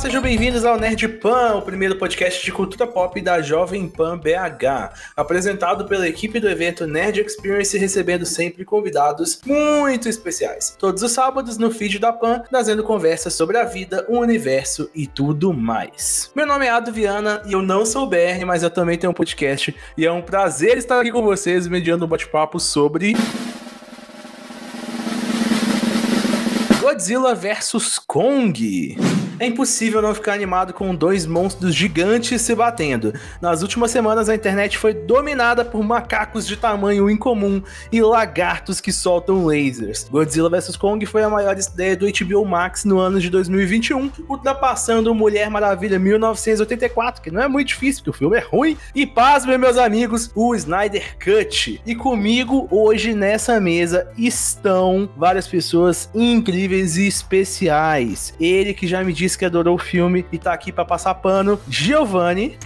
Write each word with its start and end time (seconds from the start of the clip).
sejam 0.00 0.22
bem-vindos 0.22 0.64
ao 0.64 0.78
Nerd 0.78 1.06
Pan, 1.06 1.56
o 1.56 1.62
primeiro 1.62 1.94
podcast 1.94 2.42
de 2.42 2.50
cultura 2.50 2.86
pop 2.86 3.20
da 3.20 3.42
Jovem 3.42 3.86
Pan 3.86 4.16
BH, 4.16 4.94
apresentado 5.14 5.84
pela 5.84 6.08
equipe 6.08 6.40
do 6.40 6.48
evento 6.48 6.86
Nerd 6.86 7.20
Experience, 7.20 7.76
recebendo 7.76 8.24
sempre 8.24 8.64
convidados 8.64 9.38
muito 9.44 10.08
especiais. 10.08 10.74
Todos 10.78 11.02
os 11.02 11.12
sábados 11.12 11.58
no 11.58 11.70
feed 11.70 11.98
da 11.98 12.14
Pan, 12.14 12.42
trazendo 12.48 12.82
conversas 12.82 13.34
sobre 13.34 13.58
a 13.58 13.64
vida, 13.64 14.06
o 14.08 14.16
universo 14.16 14.90
e 14.94 15.06
tudo 15.06 15.52
mais. 15.52 16.30
Meu 16.34 16.46
nome 16.46 16.64
é 16.64 16.70
Ado 16.70 16.90
Viana 16.90 17.42
e 17.44 17.52
eu 17.52 17.60
não 17.60 17.84
sou 17.84 18.06
BR, 18.06 18.46
mas 18.46 18.62
eu 18.62 18.70
também 18.70 18.96
tenho 18.96 19.10
um 19.10 19.14
podcast 19.14 19.76
e 19.98 20.06
é 20.06 20.10
um 20.10 20.22
prazer 20.22 20.78
estar 20.78 20.98
aqui 20.98 21.12
com 21.12 21.20
vocês 21.20 21.68
mediando 21.68 22.06
um 22.06 22.08
bate-papo 22.08 22.58
sobre 22.58 23.14
Godzilla 26.80 27.34
vs 27.34 27.98
Kong. 27.98 29.19
É 29.40 29.46
impossível 29.46 30.02
não 30.02 30.14
ficar 30.14 30.34
animado 30.34 30.74
com 30.74 30.94
dois 30.94 31.24
monstros 31.24 31.74
gigantes 31.74 32.42
se 32.42 32.54
batendo. 32.54 33.14
Nas 33.40 33.62
últimas 33.62 33.90
semanas, 33.90 34.28
a 34.28 34.34
internet 34.34 34.76
foi 34.76 34.92
dominada 34.92 35.64
por 35.64 35.82
macacos 35.82 36.46
de 36.46 36.58
tamanho 36.58 37.08
incomum 37.08 37.62
e 37.90 38.02
lagartos 38.02 38.82
que 38.82 38.92
soltam 38.92 39.46
lasers. 39.46 40.06
Godzilla 40.10 40.50
vs 40.50 40.76
Kong 40.76 41.06
foi 41.06 41.22
a 41.22 41.30
maior 41.30 41.56
estreia 41.56 41.96
do 41.96 42.04
HBO 42.06 42.44
Max 42.44 42.84
no 42.84 42.98
ano 42.98 43.18
de 43.18 43.30
2021, 43.30 44.10
ultrapassando 44.28 45.14
Mulher 45.14 45.48
Maravilha 45.48 45.98
1984, 45.98 47.22
que 47.22 47.30
não 47.30 47.40
é 47.40 47.48
muito 47.48 47.68
difícil, 47.68 48.04
porque 48.04 48.10
o 48.10 48.18
filme 48.18 48.36
é 48.36 48.40
ruim. 48.40 48.76
E 48.94 49.06
pasmem, 49.06 49.56
meus 49.56 49.78
amigos, 49.78 50.30
o 50.34 50.54
Snyder 50.54 51.16
Cut. 51.16 51.80
E 51.86 51.94
comigo 51.94 52.68
hoje 52.70 53.14
nessa 53.14 53.58
mesa 53.58 54.06
estão 54.18 55.08
várias 55.16 55.48
pessoas 55.48 56.10
incríveis 56.14 56.98
e 56.98 57.06
especiais. 57.06 58.34
Ele 58.38 58.74
que 58.74 58.86
já 58.86 59.02
me 59.02 59.14
disse 59.14 59.29
que 59.36 59.44
adorou 59.44 59.76
o 59.76 59.78
filme 59.78 60.24
e 60.32 60.38
tá 60.38 60.52
aqui 60.52 60.72
para 60.72 60.84
passar 60.84 61.14
pano, 61.14 61.60
Giovanni. 61.68 62.58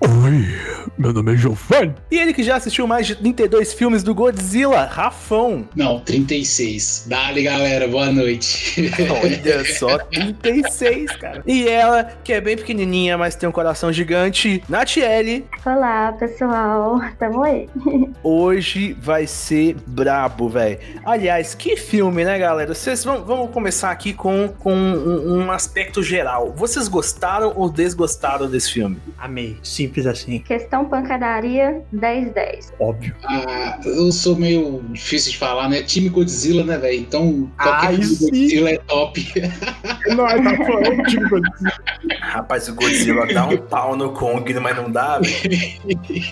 Oi, 0.00 0.44
meu 0.98 1.12
nome 1.12 1.34
é 1.34 1.36
Giovanni. 1.36 1.94
E 2.10 2.18
ele 2.18 2.32
que 2.32 2.42
já 2.42 2.56
assistiu 2.56 2.86
mais 2.86 3.06
de 3.06 3.16
32 3.16 3.72
filmes 3.74 4.02
do 4.02 4.14
Godzilla, 4.14 4.84
Rafão. 4.84 5.68
Não, 5.74 6.00
36. 6.00 7.06
Dale, 7.08 7.42
galera, 7.42 7.88
boa 7.88 8.10
noite. 8.10 8.92
Olha 9.22 9.64
só, 9.64 9.98
36, 10.42 11.16
cara. 11.16 11.42
E 11.46 11.68
ela, 11.68 12.04
que 12.24 12.32
é 12.32 12.40
bem 12.40 12.56
pequenininha, 12.56 13.16
mas 13.16 13.34
tem 13.34 13.48
um 13.48 13.52
coração 13.52 13.92
gigante, 13.92 14.62
Natiele. 14.68 15.46
Olá, 15.64 16.12
pessoal. 16.12 17.00
Tamo 17.18 17.42
aí. 17.42 17.68
Hoje 18.22 18.96
vai 19.00 19.26
ser 19.26 19.76
brabo, 19.86 20.48
velho. 20.48 20.78
Aliás, 21.04 21.54
que 21.54 21.76
filme, 21.76 22.24
né, 22.24 22.38
galera? 22.38 22.74
Vocês 22.74 23.04
vão, 23.04 23.24
vamos 23.24 23.50
começar 23.50 23.90
aqui 23.90 24.12
com, 24.12 24.48
com 24.58 24.74
um, 24.74 25.38
um 25.38 25.50
aspecto 25.50 26.02
geral. 26.06 26.52
Vocês 26.56 26.88
gostaram 26.88 27.52
ou 27.56 27.68
desgostaram 27.70 28.48
desse 28.48 28.72
filme? 28.72 28.96
Amei. 29.18 29.56
Simples 29.62 30.06
assim. 30.06 30.38
Questão 30.40 30.84
pancadaria 30.86 31.82
10-10. 31.94 32.72
Óbvio. 32.80 33.14
Ah, 33.24 33.78
eu 33.84 34.10
sou 34.12 34.36
meio 34.36 34.82
difícil 34.92 35.32
de 35.32 35.38
falar, 35.38 35.68
né? 35.68 35.82
Time 35.82 36.08
Godzilla, 36.08 36.64
né, 36.64 36.78
velho? 36.78 36.98
Então, 37.00 37.50
qualquer 37.60 37.86
Ah, 37.98 38.02
sim. 38.02 38.14
do 38.14 38.30
Godzilla 38.30 38.70
é 38.70 38.78
top. 38.78 39.32
Não, 40.08 40.26
tá 40.26 40.64
falando 40.64 41.02
de 41.04 41.16
Godzilla. 41.16 41.72
Rapaz, 42.20 42.68
o 42.68 42.74
Godzilla 42.74 43.26
dá 43.26 43.46
um 43.46 43.56
pau 43.68 43.96
no 43.96 44.12
Kong, 44.12 44.52
mas 44.60 44.76
não 44.76 44.90
dá, 44.90 45.18
velho. 45.18 45.80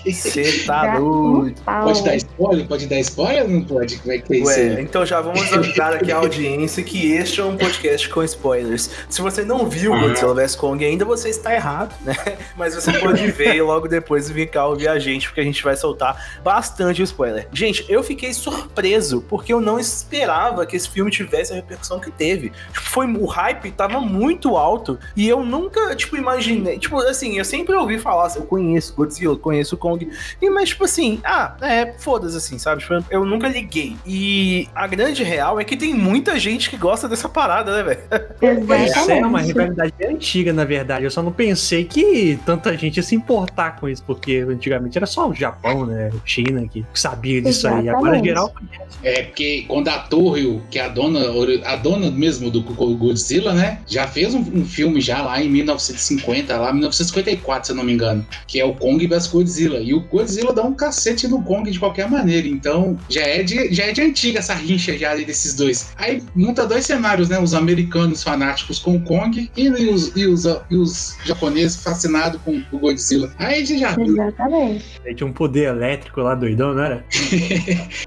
Você 0.06 0.64
tá 0.64 0.86
Dá 0.86 0.98
doido. 0.98 1.61
um. 1.61 1.64
Pode 1.84 2.05
dar 2.05 2.17
spoiler? 2.17 2.67
Pode 2.69 2.86
dar 2.86 3.00
spoiler 3.00 3.42
ou 3.45 3.48
não 3.48 3.62
pode? 3.64 3.98
Como 3.98 4.12
é 4.12 4.19
que 4.19 4.34
é 4.34 4.39
isso 4.39 4.47
Ué, 4.48 4.80
então 4.80 5.05
já 5.05 5.20
vamos 5.20 5.52
avisar 5.52 5.95
aqui 5.95 6.12
a 6.12 6.17
audiência 6.17 6.83
que 6.83 7.12
este 7.12 7.41
é 7.41 7.45
um 7.45 7.56
podcast 7.56 8.08
com 8.08 8.23
spoilers. 8.23 8.91
Se 9.08 9.20
você 9.23 9.45
não 9.45 9.64
viu 9.67 9.98
Godzilla 9.98 10.35
vs 10.35 10.57
Kong 10.57 10.85
ainda, 10.85 11.05
você 11.05 11.29
está 11.29 11.55
errado, 11.55 11.95
né? 12.02 12.14
Mas 12.57 12.75
você 12.75 12.92
pode 12.98 13.27
ver 13.30 13.55
e 13.55 13.63
logo 13.63 13.89
depois 13.89 14.30
vir 14.30 14.48
cá 14.48 14.67
ouvir 14.67 14.89
a 14.89 14.98
gente, 14.98 15.29
porque 15.29 15.41
a 15.41 15.45
gente 15.45 15.63
vai 15.63 15.77
soltar 15.77 16.41
bastante 16.42 17.02
spoiler. 17.02 17.48
Gente, 17.52 17.85
eu 17.89 18.03
fiquei 18.03 18.33
surpreso, 18.33 19.23
porque 19.29 19.53
eu 19.53 19.61
não 19.61 19.79
esperava 19.79 20.67
que 20.67 20.77
esse 20.77 20.89
filme 20.89 21.11
tivesse 21.11 21.53
a 21.53 21.57
repercussão 21.57 22.01
que 22.01 22.11
teve. 22.11 22.51
Tipo, 22.73 22.89
foi, 22.89 23.07
o 23.07 23.27
hype 23.27 23.70
tava 23.73 24.01
muito 24.01 24.57
alto 24.57 24.98
e 25.17 25.29
eu 25.29 25.45
nunca, 25.45 25.95
tipo, 25.95 26.17
imaginei. 26.17 26.79
Tipo, 26.79 26.98
assim, 27.01 27.39
eu 27.39 27.45
sempre 27.45 27.74
ouvi 27.74 27.98
falar, 27.98 28.27
assim, 28.27 28.41
eu 28.41 28.47
conheço 28.47 28.95
Godzilla, 28.95 29.36
conheço 29.36 29.77
Kong, 29.77 30.11
e, 30.41 30.51
mas, 30.51 30.70
tipo 30.70 30.85
assim, 30.85 31.20
ah, 31.24 31.57
é, 31.61 31.95
foda-se, 31.98 32.36
assim, 32.36 32.58
sabe? 32.58 32.83
Tipo, 32.83 33.05
eu 33.11 33.24
nunca 33.24 33.48
liguei. 33.48 33.97
E 34.07 34.69
a 34.74 34.86
grande 34.86 35.23
real 35.23 35.58
é 35.58 35.64
que 35.64 35.77
tem 35.77 35.95
muita 35.95 36.39
gente 36.39 36.70
que 36.70 36.77
gosta 36.77 37.08
dessa 37.08 37.29
parada, 37.29 37.77
né, 37.77 37.83
velho? 37.83 38.01
É 38.41 38.85
Exatamente. 38.85 39.43
Rivalidade 39.44 39.94
bem 39.98 40.14
antiga, 40.14 40.52
na 40.52 40.64
verdade. 40.64 41.05
Eu 41.05 41.10
só 41.10 41.22
não 41.22 41.32
pensei 41.32 41.84
que 41.84 42.38
tanta 42.44 42.77
gente 42.77 42.96
ia 42.96 43.02
se 43.02 43.14
importar 43.14 43.77
com 43.77 43.88
isso, 43.88 44.02
porque 44.05 44.44
antigamente 44.48 44.96
era 44.96 45.06
só 45.06 45.28
o 45.28 45.34
Japão, 45.34 45.86
né? 45.86 46.10
China 46.24 46.66
que 46.68 46.84
sabia 46.94 47.40
disso 47.40 47.68
aí. 47.68 47.88
Agora 47.88 48.16
Exatamente. 48.16 48.24
geral 48.24 48.52
É 49.02 49.22
porque 49.22 49.64
quando 49.68 49.88
a 49.88 49.98
Torre, 49.98 50.60
que 50.70 50.78
é 50.78 50.84
a 50.84 50.88
dona, 50.88 51.20
a 51.64 51.77
dona 51.77 52.10
mesmo 52.10 52.50
do 52.50 52.62
Godzilla, 52.62 53.52
né? 53.52 53.80
Já 53.86 54.06
fez 54.06 54.34
um, 54.34 54.40
um 54.40 54.64
filme 54.64 55.00
já 55.00 55.22
lá 55.22 55.42
em 55.42 55.48
1950, 55.48 56.56
lá 56.56 56.72
1954, 56.72 57.66
se 57.66 57.72
eu 57.72 57.76
não 57.76 57.84
me 57.84 57.92
engano, 57.92 58.26
que 58.46 58.61
é 58.61 58.64
o 58.64 58.74
Kong 58.74 59.06
vs 59.06 59.26
Godzilla. 59.26 59.78
E 59.80 59.94
o 59.94 60.00
Godzilla 60.00 60.52
dá 60.52 60.62
um 60.62 60.74
cacete 60.74 61.28
no 61.28 61.42
Kong 61.42 61.70
de 61.70 61.78
qualquer 61.78 62.08
maneira. 62.08 62.46
Então, 62.46 62.98
já 63.08 63.22
é 63.22 63.42
de, 63.42 63.72
já 63.72 63.84
é 63.84 63.92
de 63.92 64.00
antiga 64.00 64.38
essa 64.38 64.55
rincha 64.55 64.96
já 64.96 65.14
desses 65.14 65.55
dois. 65.55 65.92
Aí 65.96 66.22
monta 66.34 66.66
dois 66.66 66.84
cenários, 66.84 67.28
né? 67.28 67.38
Os 67.38 67.55
americanos 67.55 68.22
fanáticos 68.22 68.78
com 68.78 68.96
o 68.96 69.00
Kong 69.00 69.33
e 69.56 69.68
os, 69.68 70.17
e 70.17 70.27
os, 70.27 70.45
e 70.70 70.77
os 70.77 71.17
japoneses 71.24 71.77
fascinados 71.77 72.40
com 72.42 72.62
o 72.72 72.78
Godzilla. 72.78 73.30
Aí 73.39 73.62
a 73.62 73.64
gente 73.64 73.78
já. 73.78 73.95
Exatamente. 73.98 75.00
ele 75.05 75.14
tinha 75.14 75.27
um 75.27 75.33
poder 75.33 75.64
elétrico 75.64 76.20
lá 76.20 76.34
doidão, 76.34 76.74
não 76.74 76.83
era? 76.83 77.05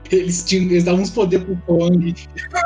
Eles, 0.10 0.44
tinham, 0.44 0.66
eles 0.72 0.86
davam 0.86 1.02
uns 1.02 1.10
poderes 1.10 1.46
pro 1.46 1.58
Kong. 1.66 2.16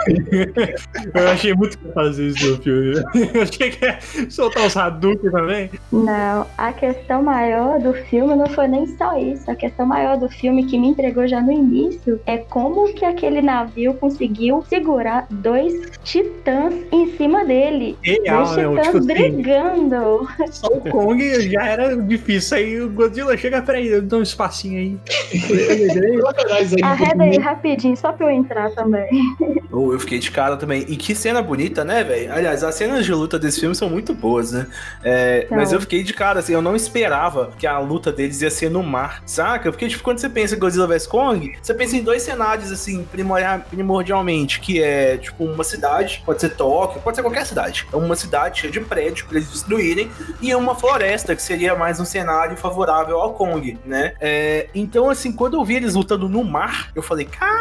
Eu 1.13 1.27
achei 1.27 1.53
muito 1.53 1.77
que 1.77 1.87
ia 1.87 1.93
fazer 1.93 2.27
isso 2.27 2.51
no 2.51 2.61
filme. 2.61 2.95
Eu 3.33 3.41
achei 3.41 3.71
que 3.71 3.83
ia 3.83 3.99
soltar 4.29 4.65
os 4.67 4.77
Hadouken 4.77 5.31
também. 5.31 5.69
Não, 5.91 6.45
a 6.57 6.73
questão 6.73 7.23
maior 7.23 7.79
do 7.79 7.93
filme 7.93 8.35
não 8.35 8.47
foi 8.47 8.67
nem 8.67 8.85
só 8.97 9.17
isso. 9.17 9.49
A 9.49 9.55
questão 9.55 9.85
maior 9.85 10.17
do 10.17 10.29
filme 10.29 10.65
que 10.65 10.77
me 10.77 10.89
entregou 10.89 11.27
já 11.27 11.41
no 11.41 11.51
início 11.51 12.19
é 12.25 12.37
como 12.37 12.93
que 12.93 13.05
aquele 13.05 13.41
navio 13.41 13.95
conseguiu 13.95 14.63
segurar 14.69 15.25
dois 15.29 15.73
titãs 16.03 16.73
em 16.91 17.15
cima 17.17 17.43
dele. 17.45 17.97
Real, 18.03 18.45
dois 18.55 18.67
né? 18.75 18.81
titãs 18.83 18.85
Tipo 18.85 18.97
assim, 18.97 19.31
brigando. 19.31 20.27
só 20.51 20.67
o 20.67 20.81
Kong 20.81 21.49
já 21.51 21.65
era 21.67 21.95
difícil. 21.97 22.57
Aí 22.57 22.81
o 22.81 22.89
Godzilla 22.89 23.35
chega, 23.37 23.61
peraí, 23.61 23.87
eu 23.87 24.01
dou 24.01 24.19
um 24.19 24.23
espacinho 24.23 24.79
aí. 24.79 24.97
Coloca 26.19 26.43
nós 26.47 26.73
aí. 26.73 26.83
Arreda 26.83 27.23
aí 27.23 27.37
rapidinho, 27.37 27.95
só 27.97 28.11
pra 28.11 28.27
eu 28.27 28.31
entrar 28.31 28.71
também. 28.71 29.09
Ou 29.71 29.93
eu 29.93 29.99
fiquei 29.99 30.19
de 30.19 30.31
cara 30.31 30.57
também. 30.57 30.85
E 30.87 30.95
que 30.95 31.15
cena 31.15 31.41
bonita, 31.41 31.83
né, 31.83 32.03
velho? 32.03 32.31
Aliás, 32.33 32.63
as 32.63 32.75
cenas 32.75 33.05
de 33.05 33.13
luta 33.13 33.39
desse 33.39 33.59
filme 33.59 33.75
são 33.75 33.89
muito 33.89 34.13
boas, 34.13 34.51
né? 34.51 34.67
É, 35.03 35.45
São. 35.47 35.57
mas 35.57 35.71
eu 35.71 35.79
fiquei 35.81 36.03
de 36.03 36.13
cara, 36.13 36.39
assim, 36.39 36.53
eu 36.53 36.61
não 36.61 36.75
esperava 36.75 37.51
que 37.57 37.65
a 37.65 37.79
luta 37.79 38.11
deles 38.11 38.41
ia 38.41 38.49
ser 38.49 38.69
no 38.69 38.83
mar, 38.83 39.21
saca? 39.25 39.71
Porque, 39.71 39.87
tipo, 39.87 40.03
quando 40.03 40.19
você 40.19 40.29
pensa 40.29 40.55
em 40.55 40.59
Godzilla 40.59 40.87
vs 40.87 41.07
Kong, 41.07 41.53
você 41.61 41.73
pensa 41.73 41.95
em 41.95 42.03
dois 42.03 42.21
cenários, 42.21 42.71
assim, 42.71 43.03
primordia- 43.11 43.61
primordialmente, 43.69 44.59
que 44.59 44.81
é, 44.81 45.17
tipo, 45.17 45.43
uma 45.45 45.63
cidade, 45.63 46.21
pode 46.25 46.41
ser 46.41 46.49
Tóquio, 46.49 47.01
pode 47.01 47.15
ser 47.15 47.21
qualquer 47.23 47.45
cidade. 47.45 47.87
É 47.91 47.95
uma 47.95 48.15
cidade 48.15 48.40
cheia 48.53 48.71
de 48.71 48.79
prédio 48.79 49.25
pra 49.25 49.37
eles 49.37 49.49
destruírem, 49.49 50.09
e 50.41 50.55
uma 50.55 50.75
floresta, 50.75 51.35
que 51.35 51.41
seria 51.41 51.75
mais 51.75 51.99
um 51.99 52.05
cenário 52.05 52.55
favorável 52.57 53.19
ao 53.19 53.33
Kong, 53.33 53.77
né? 53.85 54.13
É, 54.19 54.67
então, 54.73 55.09
assim, 55.09 55.31
quando 55.31 55.57
eu 55.57 55.63
vi 55.63 55.75
eles 55.75 55.93
lutando 55.93 56.29
no 56.29 56.43
mar, 56.43 56.91
eu 56.95 57.01
falei, 57.01 57.25
caralho, 57.25 57.60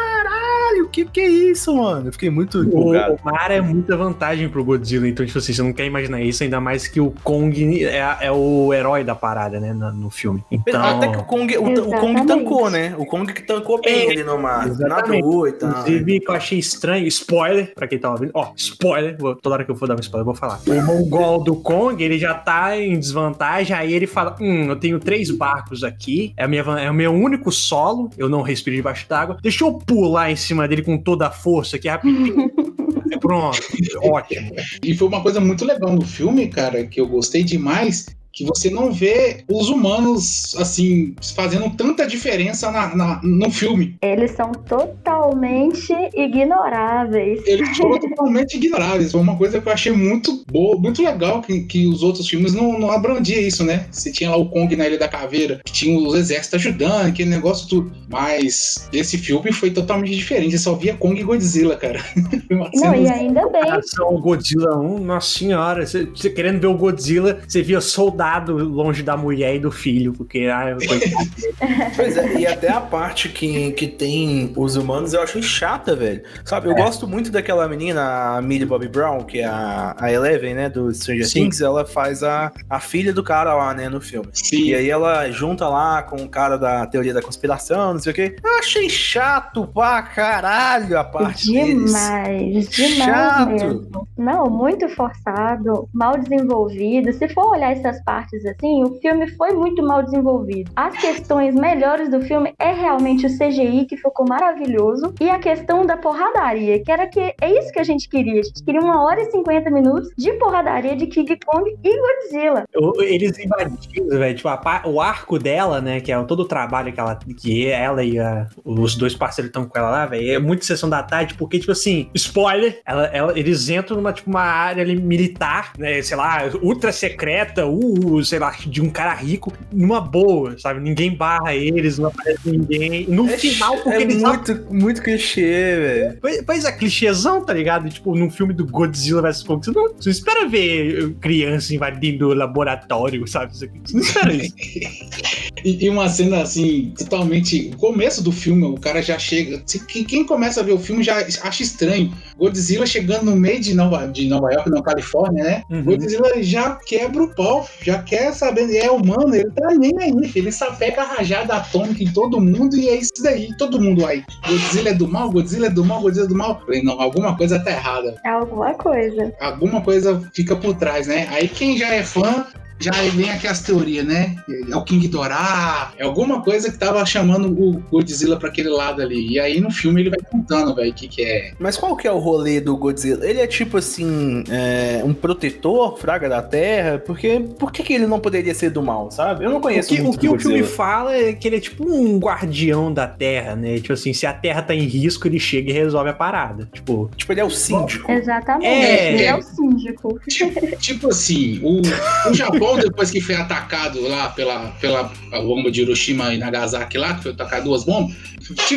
que 0.91 1.05
que 1.05 1.19
é 1.21 1.27
isso, 1.27 1.75
mano? 1.75 2.07
Eu 2.09 2.11
fiquei 2.13 2.29
muito 2.29 2.59
O, 2.59 2.63
empolgado. 2.63 3.17
o 3.21 3.25
mar 3.25 3.49
é 3.51 3.61
muita 3.61 3.95
vantagem 3.97 4.49
pro 4.49 4.63
Godzilla, 4.63 5.07
então, 5.07 5.25
tipo 5.25 5.37
assim, 5.37 5.53
você 5.53 5.61
não 5.63 5.73
quer 5.73 5.85
imaginar 5.85 6.21
isso, 6.21 6.43
ainda 6.43 6.59
mais 6.59 6.87
que 6.87 6.99
o 6.99 7.11
Kong 7.23 7.83
é, 7.85 8.17
é 8.21 8.31
o 8.31 8.73
herói 8.73 9.03
da 9.03 9.15
parada, 9.15 9.59
né, 9.59 9.73
na- 9.73 9.91
no 9.91 10.09
filme. 10.09 10.43
Então, 10.51 10.81
Até 10.83 11.07
que 11.09 11.17
o 11.17 11.23
Kong, 11.23 11.57
o, 11.57 11.63
o 11.87 11.99
Kong 11.99 12.25
tancou, 12.25 12.69
né? 12.69 12.95
O 12.97 13.05
Kong 13.05 13.31
que 13.33 13.41
tancou 13.41 13.81
bem 13.81 13.93
É, 13.93 14.11
ele 14.11 14.23
no 14.23 14.37
mar. 14.37 14.67
exatamente. 14.67 15.21
Nadou 15.23 15.47
e 15.47 15.51
tal. 15.53 15.69
inclusive, 15.69 16.19
que 16.19 16.29
eu 16.29 16.35
achei 16.35 16.59
estranho, 16.59 17.07
spoiler, 17.07 17.73
pra 17.73 17.87
quem 17.87 17.97
tá 17.99 18.11
ouvindo, 18.11 18.31
ó, 18.33 18.51
spoiler, 18.55 19.15
vou- 19.19 19.35
toda 19.35 19.55
hora 19.55 19.65
que 19.65 19.71
eu 19.71 19.75
for 19.75 19.87
dar 19.87 19.95
um 19.95 19.99
spoiler, 19.99 20.21
eu 20.21 20.25
vou 20.25 20.35
falar. 20.35 20.59
O 20.67 20.81
mongol 20.85 21.43
do 21.43 21.55
Kong, 21.55 22.03
ele 22.03 22.17
já 22.19 22.33
tá 22.33 22.77
em 22.77 22.97
desvantagem, 22.99 23.75
aí 23.75 23.93
ele 23.93 24.07
fala, 24.07 24.35
hum, 24.39 24.65
eu 24.69 24.75
tenho 24.75 24.99
três 24.99 25.29
barcos 25.31 25.83
aqui, 25.83 26.33
é, 26.37 26.43
a 26.43 26.47
minha, 26.47 26.61
é 26.61 26.89
o 26.89 26.93
meu 26.93 27.11
único 27.13 27.51
solo, 27.51 28.09
eu 28.17 28.27
não 28.29 28.41
respiro 28.41 28.75
debaixo 28.75 29.07
d'água, 29.07 29.37
deixa 29.41 29.63
eu 29.63 29.73
pular 29.73 30.31
em 30.31 30.35
cima 30.35 30.67
dele 30.67 30.80
com 30.81 30.97
toda 30.97 31.27
a 31.27 31.31
força 31.31 31.75
aqui, 31.75 31.87
rapidinho. 31.87 32.51
Pronto, 33.19 33.59
ótimo. 34.03 34.51
E 34.83 34.95
foi 34.95 35.07
uma 35.07 35.21
coisa 35.21 35.39
muito 35.39 35.63
legal 35.65 35.93
no 35.93 36.05
filme, 36.05 36.47
cara, 36.47 36.85
que 36.85 36.99
eu 36.99 37.07
gostei 37.07 37.43
demais, 37.43 38.07
que 38.31 38.45
você 38.45 38.69
não 38.69 38.91
vê 38.91 39.43
os 39.47 39.69
humanos, 39.69 40.55
assim, 40.57 41.15
fazendo 41.35 41.69
tanta 41.75 42.07
diferença 42.07 42.71
na, 42.71 42.95
na 42.95 43.21
no 43.23 43.51
filme. 43.51 43.95
Eles 44.01 44.31
são 44.31 44.51
totalmente 44.51 45.93
ignoráveis. 46.13 47.41
Eles 47.45 47.75
são 47.75 47.91
totalmente 47.99 48.55
ignoráveis. 48.55 49.11
Foi 49.11 49.21
uma 49.21 49.37
coisa 49.37 49.59
que 49.59 49.67
eu 49.67 49.73
achei 49.73 49.91
muito 49.91 50.43
boa, 50.49 50.77
muito 50.77 51.03
legal, 51.03 51.41
que, 51.41 51.61
que 51.61 51.87
os 51.87 52.03
outros 52.03 52.27
filmes 52.27 52.53
não, 52.53 52.79
não 52.79 52.91
abrandia 52.91 53.39
isso, 53.39 53.63
né? 53.63 53.85
Você 53.91 54.11
tinha 54.11 54.29
lá 54.29 54.37
o 54.37 54.49
Kong 54.49 54.75
na 54.75 54.87
Ilha 54.87 54.97
da 54.97 55.07
Caveira, 55.07 55.61
que 55.65 55.71
tinha 55.71 55.97
os 55.97 56.15
exércitos 56.15 56.59
ajudando, 56.59 57.07
aquele 57.07 57.29
negócio 57.29 57.67
tudo. 57.67 57.91
Mas 58.09 58.89
esse 58.93 59.17
filme 59.17 59.51
foi 59.51 59.71
totalmente 59.71 60.15
diferente. 60.15 60.51
Você 60.51 60.57
só 60.57 60.73
via 60.73 60.95
Kong 60.95 61.19
e 61.19 61.23
Godzilla, 61.23 61.75
cara. 61.75 61.99
não, 62.49 62.95
e 62.95 63.07
ainda 63.09 63.47
bem. 63.49 63.61
O 64.09 64.19
Godzilla 64.19 64.77
1, 64.77 64.99
nossa 64.99 65.39
senhora, 65.39 65.85
você, 65.85 66.05
você 66.05 66.29
querendo 66.29 66.61
ver 66.61 66.67
o 66.67 66.77
Godzilla, 66.77 67.39
você 67.47 67.61
via 67.61 67.81
soldado 68.21 68.55
longe 68.57 69.01
da 69.01 69.17
mulher 69.17 69.55
e 69.55 69.59
do 69.59 69.71
filho, 69.71 70.13
porque 70.13 70.47
ah, 70.47 70.77
Pois 71.95 72.15
é, 72.15 72.39
e 72.39 72.45
até 72.45 72.69
a 72.69 72.79
parte 72.79 73.29
que, 73.29 73.71
que 73.71 73.87
tem 73.87 74.53
os 74.55 74.75
humanos 74.75 75.13
eu 75.13 75.23
achei 75.23 75.41
chata, 75.41 75.95
velho. 75.95 76.21
Sabe, 76.45 76.67
eu 76.67 76.73
é. 76.73 76.75
gosto 76.75 77.07
muito 77.07 77.31
daquela 77.31 77.67
menina, 77.67 78.37
a 78.37 78.41
Millie 78.41 78.65
Bobby 78.65 78.87
Brown, 78.87 79.23
que 79.23 79.39
é 79.39 79.45
a, 79.45 79.95
a 79.97 80.11
Eleven, 80.11 80.53
né, 80.53 80.69
do 80.69 80.93
Stranger 80.93 81.25
Sim. 81.25 81.43
Things, 81.45 81.61
ela 81.61 81.83
faz 81.83 82.21
a, 82.21 82.51
a 82.69 82.79
filha 82.79 83.11
do 83.11 83.23
cara 83.23 83.53
lá, 83.55 83.73
né, 83.73 83.89
no 83.89 83.99
filme. 83.99 84.29
Sim. 84.33 84.65
E 84.65 84.75
aí 84.75 84.89
ela 84.89 85.29
junta 85.31 85.67
lá 85.67 86.03
com 86.03 86.17
o 86.17 86.29
cara 86.29 86.57
da 86.57 86.85
teoria 86.85 87.13
da 87.13 87.21
conspiração, 87.21 87.93
não 87.93 87.99
sei 87.99 88.11
o 88.11 88.15
quê. 88.15 88.35
Eu 88.43 88.59
achei 88.59 88.87
chato 88.89 89.65
pra 89.67 90.01
caralho 90.03 90.97
a 90.97 91.03
parte 91.03 91.45
demais, 91.45 92.27
deles. 92.27 92.69
Demais, 92.69 92.97
chato. 92.97 93.49
mesmo. 93.49 94.07
Não, 94.17 94.49
muito 94.49 94.87
forçado, 94.89 95.89
mal 95.93 96.17
desenvolvido. 96.17 97.11
Se 97.13 97.27
for 97.29 97.47
olhar 97.47 97.71
essas 97.71 98.01
partes 98.03 98.10
assim, 98.19 98.83
o 98.83 98.99
filme 98.99 99.27
foi 99.31 99.53
muito 99.53 99.83
mal 99.83 100.03
desenvolvido. 100.03 100.71
As 100.75 100.95
questões 100.97 101.55
melhores 101.55 102.09
do 102.09 102.21
filme 102.21 102.53
é 102.59 102.71
realmente 102.71 103.25
o 103.25 103.29
CGI, 103.29 103.85
que 103.85 103.97
ficou 103.97 104.25
maravilhoso, 104.27 105.13
e 105.19 105.29
a 105.29 105.39
questão 105.39 105.85
da 105.85 105.97
porradaria, 105.97 106.83
que 106.83 106.91
era 106.91 107.07
que 107.07 107.19
é 107.19 107.59
isso 107.59 107.71
que 107.71 107.79
a 107.79 107.83
gente 107.83 108.09
queria. 108.09 108.39
A 108.39 108.43
gente 108.43 108.63
queria 108.63 108.81
uma 108.81 109.03
hora 109.03 109.21
e 109.21 109.31
cinquenta 109.31 109.69
minutos 109.69 110.09
de 110.17 110.33
porradaria 110.33 110.95
de 110.95 111.07
King 111.07 111.37
Kong 111.45 111.69
e 111.83 111.99
Godzilla. 111.99 112.63
Eles 112.99 113.37
invadiram, 113.37 114.19
velho. 114.19 114.35
Tipo, 114.35 114.49
a, 114.49 114.81
o 114.85 115.01
arco 115.01 115.37
dela, 115.37 115.81
né? 115.81 115.99
Que 115.99 116.11
é 116.11 116.23
todo 116.23 116.41
o 116.41 116.45
trabalho 116.45 116.93
que 116.93 116.99
ela, 116.99 117.15
que 117.15 117.67
ela 117.67 118.03
e 118.03 118.19
a, 118.19 118.47
os 118.63 118.95
dois 118.95 119.15
parceiros 119.15 119.49
estão 119.49 119.65
com 119.65 119.77
ela 119.77 119.89
lá, 119.89 120.05
velho. 120.05 120.31
É 120.31 120.39
muito 120.39 120.65
sessão 120.65 120.89
da 120.89 121.03
tarde, 121.03 121.33
porque, 121.35 121.59
tipo 121.59 121.71
assim, 121.71 122.09
spoiler, 122.13 122.81
ela, 122.85 123.05
ela, 123.07 123.39
eles 123.39 123.69
entram 123.69 123.97
numa, 123.97 124.13
tipo, 124.13 124.29
uma 124.29 124.41
área 124.41 124.83
ali, 124.83 124.99
militar, 124.99 125.73
né? 125.77 126.01
Sei 126.01 126.15
lá, 126.17 126.49
ultra 126.61 126.91
secreta, 126.91 127.65
uh, 127.65 128.00
sei 128.23 128.39
lá, 128.39 128.51
de 128.51 128.81
um 128.81 128.89
cara 128.89 129.13
rico, 129.13 129.53
numa 129.71 130.01
boa, 130.01 130.57
sabe? 130.57 130.79
Ninguém 130.79 131.15
barra 131.15 131.55
eles, 131.55 131.97
não 131.97 132.07
aparece 132.09 132.49
ninguém. 132.49 133.05
No 133.07 133.29
é 133.29 133.37
final, 133.37 133.77
porque 133.77 133.89
é 133.89 134.01
eles. 134.01 134.21
Muito, 134.21 134.73
muito 134.73 135.01
clichê, 135.01 135.41
velho. 135.41 136.17
Pois, 136.21 136.41
pois 136.43 136.65
é, 136.65 136.71
clichêzão, 136.71 137.43
tá 137.43 137.53
ligado? 137.53 137.89
Tipo, 137.89 138.15
num 138.15 138.29
filme 138.29 138.53
do 138.53 138.65
Godzilla 138.65 139.21
vs 139.21 139.43
Kong, 139.43 139.65
você 139.65 139.71
não, 139.71 139.93
você 139.93 140.09
espera 140.09 140.47
ver 140.47 141.13
criança 141.19 141.73
invadindo 141.73 142.29
o 142.29 142.33
laboratório, 142.33 143.27
sabe? 143.27 143.55
Você 143.55 143.69
não 143.93 144.01
espera 144.01 144.33
isso. 144.33 144.53
e, 145.63 145.85
e, 145.85 145.89
uma 145.89 146.09
cena 146.09 146.41
assim, 146.41 146.93
totalmente. 146.97 147.71
O 147.73 147.77
começo 147.77 148.23
do 148.23 148.31
filme, 148.31 148.65
o 148.65 148.79
cara 148.79 149.01
já 149.01 149.17
chega. 149.17 149.61
Quem 149.87 150.25
começa 150.25 150.61
a 150.61 150.63
ver 150.63 150.73
o 150.73 150.79
filme 150.79 151.03
já 151.03 151.17
acha 151.17 151.63
estranho. 151.63 152.13
Godzilla 152.37 152.85
chegando 152.85 153.25
no 153.25 153.35
meio 153.35 153.59
de 153.59 153.73
Nova, 153.73 154.07
de 154.07 154.27
Nova 154.27 154.51
York, 154.51 154.69
na 154.69 154.81
Califórnia, 154.81 155.43
né? 155.43 155.63
Uhum. 155.69 155.83
Godzilla 155.83 156.41
já 156.41 156.75
quebra 156.75 157.23
o 157.23 157.35
pau, 157.35 157.67
já 157.81 158.01
quer 158.01 158.33
saber, 158.33 158.75
é 158.75 158.89
humano, 158.89 159.35
ele 159.35 159.51
tá 159.51 159.67
nem 159.75 159.91
aí. 159.99 160.31
Ele 160.33 160.51
sapeca 160.51 161.01
a 161.01 161.05
rajada 161.05 161.53
atômica 161.55 162.03
em 162.03 162.11
todo 162.11 162.41
mundo 162.41 162.75
e 162.75 162.89
é 162.89 162.95
isso 162.95 163.21
daí. 163.21 163.55
Todo 163.57 163.81
mundo 163.81 164.05
aí. 164.05 164.23
Godzilla 164.47 164.89
é 164.89 164.93
do 164.93 165.07
mal, 165.07 165.29
Godzilla 165.31 165.67
é 165.67 165.69
do 165.69 165.85
mal, 165.85 166.01
Godzilla 166.01 166.25
é 166.25 166.29
do 166.29 166.35
mal. 166.35 166.59
Falei, 166.65 166.83
não, 166.83 166.99
alguma 166.99 167.37
coisa 167.37 167.59
tá 167.59 167.71
errada. 167.71 168.15
É 168.25 168.29
alguma 168.29 168.73
coisa. 168.73 169.33
Alguma 169.39 169.81
coisa 169.81 170.21
fica 170.33 170.55
por 170.55 170.75
trás, 170.75 171.07
né? 171.07 171.27
Aí 171.31 171.47
quem 171.47 171.77
já 171.77 171.93
é 171.93 172.03
fã 172.03 172.45
já 172.81 172.91
vem 172.91 173.29
aquelas 173.29 173.61
teorias, 173.61 174.05
né? 174.05 174.35
É 174.69 174.75
o 174.75 174.83
King 174.83 175.07
Dorá, 175.07 175.93
é 175.97 176.03
alguma 176.03 176.41
coisa 176.41 176.71
que 176.71 176.77
tava 176.77 177.05
chamando 177.05 177.47
o 177.47 177.81
Godzilla 177.91 178.37
para 178.37 178.49
aquele 178.49 178.69
lado 178.69 179.01
ali. 179.01 179.33
E 179.33 179.39
aí 179.39 179.59
no 179.59 179.71
filme 179.71 180.01
ele 180.01 180.09
vai 180.09 180.19
contando, 180.19 180.73
velho, 180.75 180.91
o 180.91 180.93
que 180.93 181.07
que 181.07 181.23
é. 181.23 181.53
Mas 181.59 181.77
qual 181.77 181.95
que 181.95 182.07
é 182.07 182.11
o 182.11 182.17
rolê 182.17 182.59
do 182.59 182.75
Godzilla? 182.75 183.25
Ele 183.25 183.39
é 183.39 183.47
tipo 183.47 183.77
assim, 183.77 184.43
é, 184.49 185.01
um 185.03 185.13
protetor, 185.13 185.97
fraga 185.97 186.27
da 186.27 186.41
Terra? 186.41 186.99
Porque 186.99 187.39
por 187.59 187.71
que, 187.71 187.83
que 187.83 187.93
ele 187.93 188.07
não 188.07 188.19
poderia 188.19 188.53
ser 188.53 188.69
do 188.69 188.81
mal, 188.81 189.11
sabe? 189.11 189.45
Eu 189.45 189.51
não 189.51 189.61
conheço 189.61 189.93
o 189.93 189.97
que, 189.97 190.01
o, 190.01 190.11
que 190.17 190.29
o 190.29 190.39
filme 190.39 190.63
fala 190.63 191.15
é 191.15 191.33
que 191.33 191.47
ele 191.47 191.57
é 191.57 191.59
tipo 191.59 191.87
um 191.87 192.17
guardião 192.17 192.93
da 192.93 193.07
Terra, 193.07 193.55
né? 193.55 193.75
Tipo 193.75 193.93
assim, 193.93 194.13
se 194.13 194.25
a 194.25 194.33
Terra 194.33 194.61
tá 194.61 194.73
em 194.73 194.85
risco, 194.85 195.27
ele 195.27 195.39
chega 195.39 195.69
e 195.69 195.73
resolve 195.73 196.09
a 196.09 196.13
parada. 196.13 196.67
Tipo, 196.71 197.09
tipo 197.15 197.31
ele 197.31 197.41
é 197.41 197.45
o 197.45 197.49
síndico. 197.49 198.11
Exatamente, 198.11 198.65
é, 198.65 199.13
ele 199.13 199.23
é 199.23 199.35
o 199.35 199.41
síndico. 199.41 200.19
Tipo, 200.27 200.77
tipo 200.77 201.09
assim, 201.09 201.59
o, 201.63 201.81
o 202.29 202.33
Japão 202.33 202.70
Japão, 202.75 202.89
depois 202.89 203.11
que 203.11 203.21
foi 203.21 203.35
atacado 203.35 204.01
lá 204.07 204.29
pela, 204.29 204.69
pela 204.79 205.03
bomba 205.31 205.71
de 205.71 205.81
Hiroshima 205.81 206.33
e 206.33 206.37
Nagasaki 206.37 206.97
lá, 206.97 207.15
que 207.15 207.23
foi 207.23 207.31
atacar 207.31 207.61
duas 207.61 207.83
bombas, 207.83 208.15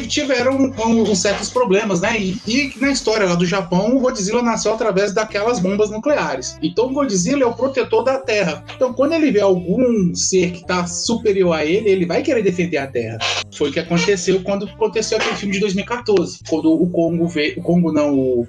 tiveram 0.08 0.56
um, 0.56 1.02
um, 1.11 1.14
certos 1.14 1.50
problemas, 1.50 2.00
né? 2.00 2.19
E, 2.19 2.40
e, 2.46 2.72
na 2.81 2.90
história 2.90 3.26
lá 3.26 3.34
do 3.34 3.46
Japão, 3.46 3.96
o 3.96 4.00
Godzilla 4.00 4.43
nasceu 4.43 4.72
através 4.72 5.12
daquelas 5.12 5.61
bombas 5.61 5.90
nucleares. 5.90 6.58
Então 6.62 6.87
o 6.87 6.93
Godzilla 6.93 7.44
é 7.44 7.46
o 7.46 7.55
protetor 7.55 8.05
da 8.05 8.19
Terra. 8.19 8.64
Então 8.75 8.93
quando 8.93 9.12
ele 9.12 9.31
vê 9.31 9.40
algum 9.40 10.14
ser 10.14 10.50
que 10.50 10.61
está 10.61 10.87
superior 10.87 11.52
a 11.52 11.64
ele, 11.64 11.88
ele 11.88 12.06
vai 12.06 12.22
querer 12.22 12.43
defender 12.43 12.78
a 12.78 12.87
Terra. 12.87 13.19
Foi 13.55 13.70
o 13.70 13.72
que 13.72 13.81
aconteceu 13.81 14.43
quando 14.43 14.66
aconteceu 14.66 15.19
aquele 15.19 15.37
filme 15.37 15.55
de 15.55 15.61
2014, 15.61 16.40
quando 16.49 16.72
o 16.72 16.88
Congo 16.90 17.28
veio, 17.28 17.58
o 17.58 17.62
Congo 17.62 17.93
não, 17.93 18.14
o 18.14 18.49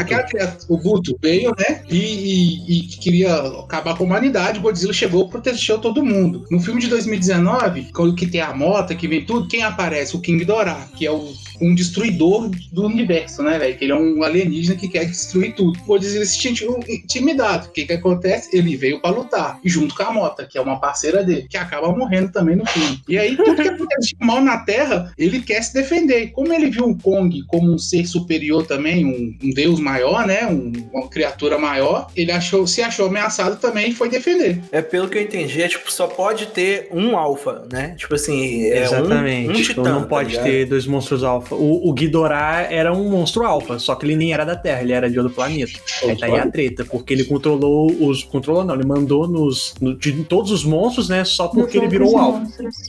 aquela, 0.00 0.24
o 0.68 0.78
Buto 0.78 1.16
veio, 1.20 1.52
né? 1.58 1.82
E, 1.88 1.96
e, 1.96 2.78
e, 2.78 2.82
queria 2.82 3.34
acabar 3.34 3.96
com 3.96 4.04
a 4.04 4.06
humanidade. 4.06 4.58
O 4.58 4.62
Godzilla 4.62 4.92
chegou, 4.92 5.28
protegeu 5.28 5.78
todo 5.78 6.04
mundo. 6.04 6.44
No 6.50 6.60
filme 6.60 6.80
de 6.80 6.88
2019, 6.88 7.90
quando 7.92 8.14
que 8.14 8.26
tem 8.26 8.40
a 8.40 8.54
moto, 8.54 8.96
que 8.96 9.08
vem 9.08 9.24
tudo, 9.24 9.48
quem 9.48 9.62
aparece? 9.62 10.16
O 10.16 10.20
King 10.20 10.44
Dora, 10.54 10.88
que 10.96 11.04
é 11.04 11.10
o 11.10 11.34
um 11.60 11.74
destruidor 11.74 12.50
do 12.72 12.86
universo, 12.86 13.42
né, 13.42 13.58
velho? 13.58 13.76
Que 13.76 13.84
ele 13.84 13.92
é 13.92 13.96
um 13.96 14.22
alienígena 14.22 14.76
que 14.76 14.88
quer 14.88 15.06
destruir 15.06 15.54
tudo. 15.54 15.78
O 15.80 15.86
Godzilla 15.86 16.24
se 16.24 16.40
sentiu 16.40 16.78
intimidado. 16.88 17.68
O 17.68 17.70
que 17.70 17.86
que 17.86 17.92
acontece? 17.92 18.56
Ele 18.56 18.76
veio 18.76 19.00
para 19.00 19.14
lutar, 19.14 19.58
junto 19.64 19.94
com 19.94 20.02
a 20.02 20.12
Mota, 20.12 20.46
que 20.46 20.58
é 20.58 20.60
uma 20.60 20.80
parceira 20.80 21.22
dele, 21.22 21.46
que 21.48 21.56
acaba 21.56 21.88
morrendo 21.92 22.32
também 22.32 22.56
no 22.56 22.66
filme. 22.66 23.00
E 23.08 23.18
aí, 23.18 23.36
tudo 23.36 23.54
que 23.54 23.68
acontece 23.68 24.08
de 24.08 24.26
mal 24.26 24.40
na 24.40 24.58
Terra, 24.58 25.12
ele 25.16 25.40
quer 25.40 25.62
se 25.62 25.74
defender. 25.74 26.28
Como 26.28 26.52
ele 26.52 26.70
viu 26.70 26.86
o 26.86 26.98
Kong 26.98 27.42
como 27.46 27.72
um 27.72 27.78
ser 27.78 28.06
superior 28.06 28.66
também, 28.66 29.04
um, 29.04 29.36
um 29.42 29.50
deus 29.50 29.80
maior, 29.80 30.26
né? 30.26 30.46
Um, 30.46 30.72
uma 30.92 31.08
criatura 31.08 31.58
maior, 31.58 32.08
ele 32.16 32.32
achou, 32.32 32.66
se 32.66 32.82
achou 32.82 33.06
ameaçado 33.06 33.56
também 33.56 33.90
e 33.90 33.94
foi 33.94 34.08
defender. 34.08 34.60
É 34.72 34.82
pelo 34.82 35.08
que 35.08 35.18
eu 35.18 35.22
entendi, 35.22 35.62
é 35.62 35.68
tipo, 35.68 35.90
só 35.90 36.06
pode 36.06 36.46
ter 36.46 36.88
um 36.90 37.16
alfa, 37.16 37.66
né? 37.70 37.94
Tipo 37.96 38.14
assim, 38.14 38.64
é 38.64 38.84
Exatamente. 38.84 39.48
um, 39.48 39.50
um 39.50 39.54
titã. 39.54 39.82
Não 39.82 40.04
pode 40.04 40.36
tá 40.36 40.42
ter 40.42 40.66
dois 40.66 40.86
monstros 40.86 41.22
alfa 41.22 41.43
alfa. 41.44 41.54
O, 41.54 41.88
o 41.88 41.92
Ghidorah 41.92 42.62
era 42.70 42.92
um 42.92 43.10
monstro 43.10 43.44
alfa, 43.44 43.78
só 43.78 43.94
que 43.94 44.06
ele 44.06 44.16
nem 44.16 44.32
era 44.32 44.44
da 44.44 44.56
Terra, 44.56 44.82
ele 44.82 44.92
era 44.92 45.10
de 45.10 45.18
outro 45.18 45.34
planeta. 45.34 45.72
Aí 46.02 46.16
tá 46.16 46.26
aí 46.26 46.38
a 46.38 46.50
treta, 46.50 46.84
porque 46.84 47.12
ele 47.12 47.24
controlou 47.24 47.90
os. 47.92 48.22
Controlou 48.24 48.64
não, 48.64 48.74
ele 48.74 48.86
mandou 48.86 49.28
nos. 49.28 49.74
No, 49.80 49.94
de 49.94 50.24
todos 50.24 50.50
os 50.50 50.64
monstros, 50.64 51.08
né? 51.08 51.24
Só 51.24 51.48
porque 51.48 51.78
ele 51.78 51.88
virou 51.88 52.12
o 52.12 52.18
alfa. 52.18 52.46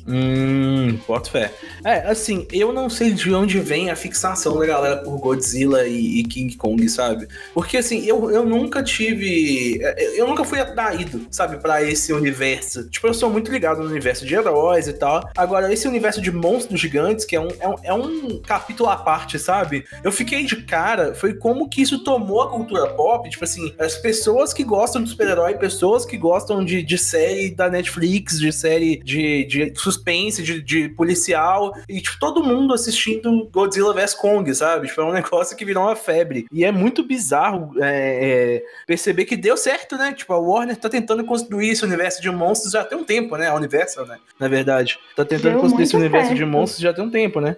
Hum, 0.08 0.98
boto 1.08 1.32
fé. 1.32 1.52
É, 1.84 2.08
assim, 2.10 2.48
eu 2.52 2.72
não 2.72 2.90
sei 2.90 3.12
de 3.12 3.34
onde 3.34 3.60
vem 3.60 3.90
a 3.90 3.96
fixação 3.96 4.58
da 4.58 4.66
galera 4.66 4.98
por 4.98 5.18
Godzilla 5.20 5.86
e, 5.86 6.20
e 6.20 6.24
King 6.24 6.56
Kong, 6.56 6.88
sabe? 6.90 7.28
Porque 7.54 7.78
assim, 7.78 8.06
eu, 8.06 8.32
eu 8.32 8.46
nunca 8.46 8.82
tive. 8.82 9.80
Eu 10.16 10.28
nunca 10.28 10.44
fui 10.44 10.60
atraído, 10.60 11.28
sabe, 11.30 11.58
para 11.58 11.84
esse 11.84 12.14
universo. 12.14 12.90
Tipo, 12.90 13.08
eu 13.08 13.14
sou 13.14 13.30
muito 13.30 13.52
ligado 13.52 13.82
no 13.82 13.90
universo 13.90 14.26
de 14.26 14.34
heróis 14.34 14.88
e 14.88 14.94
tal. 14.94 15.30
Agora, 15.36 15.72
esse 15.72 15.88
universo 15.88 16.22
de 16.22 16.32
monstros 16.32 16.80
gigantes, 16.80 17.26
que 17.26 17.36
é 17.36 17.42
um, 17.42 17.50
é 17.60 17.68
um, 17.68 17.76
é 17.84 17.94
um 17.94 18.40
capítulo 18.46 18.90
à 18.90 18.98
parte, 18.98 19.38
sabe? 19.40 19.86
Eu 20.04 20.12
fiquei 20.12 20.46
de 20.46 20.58
cara, 20.64 21.14
foi 21.14 21.34
como 21.34 21.70
que 21.70 21.82
isso 21.82 22.04
tomou 22.04 22.42
a 22.42 22.50
cultura 22.50 22.88
pop, 22.88 23.30
tipo 23.30 23.44
assim, 23.44 23.74
as 23.80 23.96
pessoas 23.96 24.54
que 24.54 24.64
gostam 24.64 25.04
de 25.04 25.10
super-herói, 25.10 25.56
pessoas 25.56 26.06
que 26.06 26.18
gostam 26.18 26.64
de, 26.64 26.82
de 26.82 26.98
série 26.98 27.52
da 27.52 27.70
Netflix, 27.70 28.40
de 28.40 28.52
série 28.52 28.98
de, 29.04 29.46
de 29.46 29.74
suspense, 29.76 30.44
de, 30.44 30.62
de 30.62 30.90
policial, 30.90 31.74
e 31.88 32.02
tipo, 32.02 32.20
todo 32.20 32.44
mundo 32.44 32.74
assistindo 32.74 33.50
Godzilla 33.52 33.94
vs 33.94 34.14
Kong, 34.14 34.54
sabe? 34.54 34.88
Tipo, 34.88 35.02
é 35.02 35.06
um 35.06 35.14
negócio 35.14 35.56
que 35.56 35.66
virou 35.66 35.84
uma 35.84 35.96
febre. 35.96 36.46
E 36.52 36.64
é 36.64 36.72
muito 36.72 37.04
bizarro 37.04 37.72
é, 37.82 38.58
é, 38.58 38.64
perceber 38.86 39.26
que 39.26 39.36
deu 39.36 39.58
certo, 39.58 39.98
né? 39.98 40.14
Tipo, 40.14 40.34
a 40.34 40.40
Warner 40.40 40.78
tá 40.78 40.90
tentando 40.90 41.24
construir 41.26 41.70
esse 41.70 41.84
universo 41.84 42.22
de 42.22 42.30
monstros 42.30 42.74
já 42.74 42.84
tem 42.84 42.98
um 42.98 43.04
tempo, 43.04 43.36
né? 43.38 43.48
A 43.48 43.56
Universal, 43.56 44.06
né? 44.06 44.18
Na 44.40 44.48
verdade. 44.48 44.98
Tá 45.16 45.26
tentando 45.26 45.54
deu 45.54 45.62
construir 45.62 45.84
esse 45.84 45.96
universo 45.96 46.28
certo. 46.28 46.38
de 46.38 46.46
monstros 46.46 46.82
já 46.82 46.94
tem 46.94 47.04
um 47.04 47.10
tempo, 47.10 47.40
né? 47.40 47.56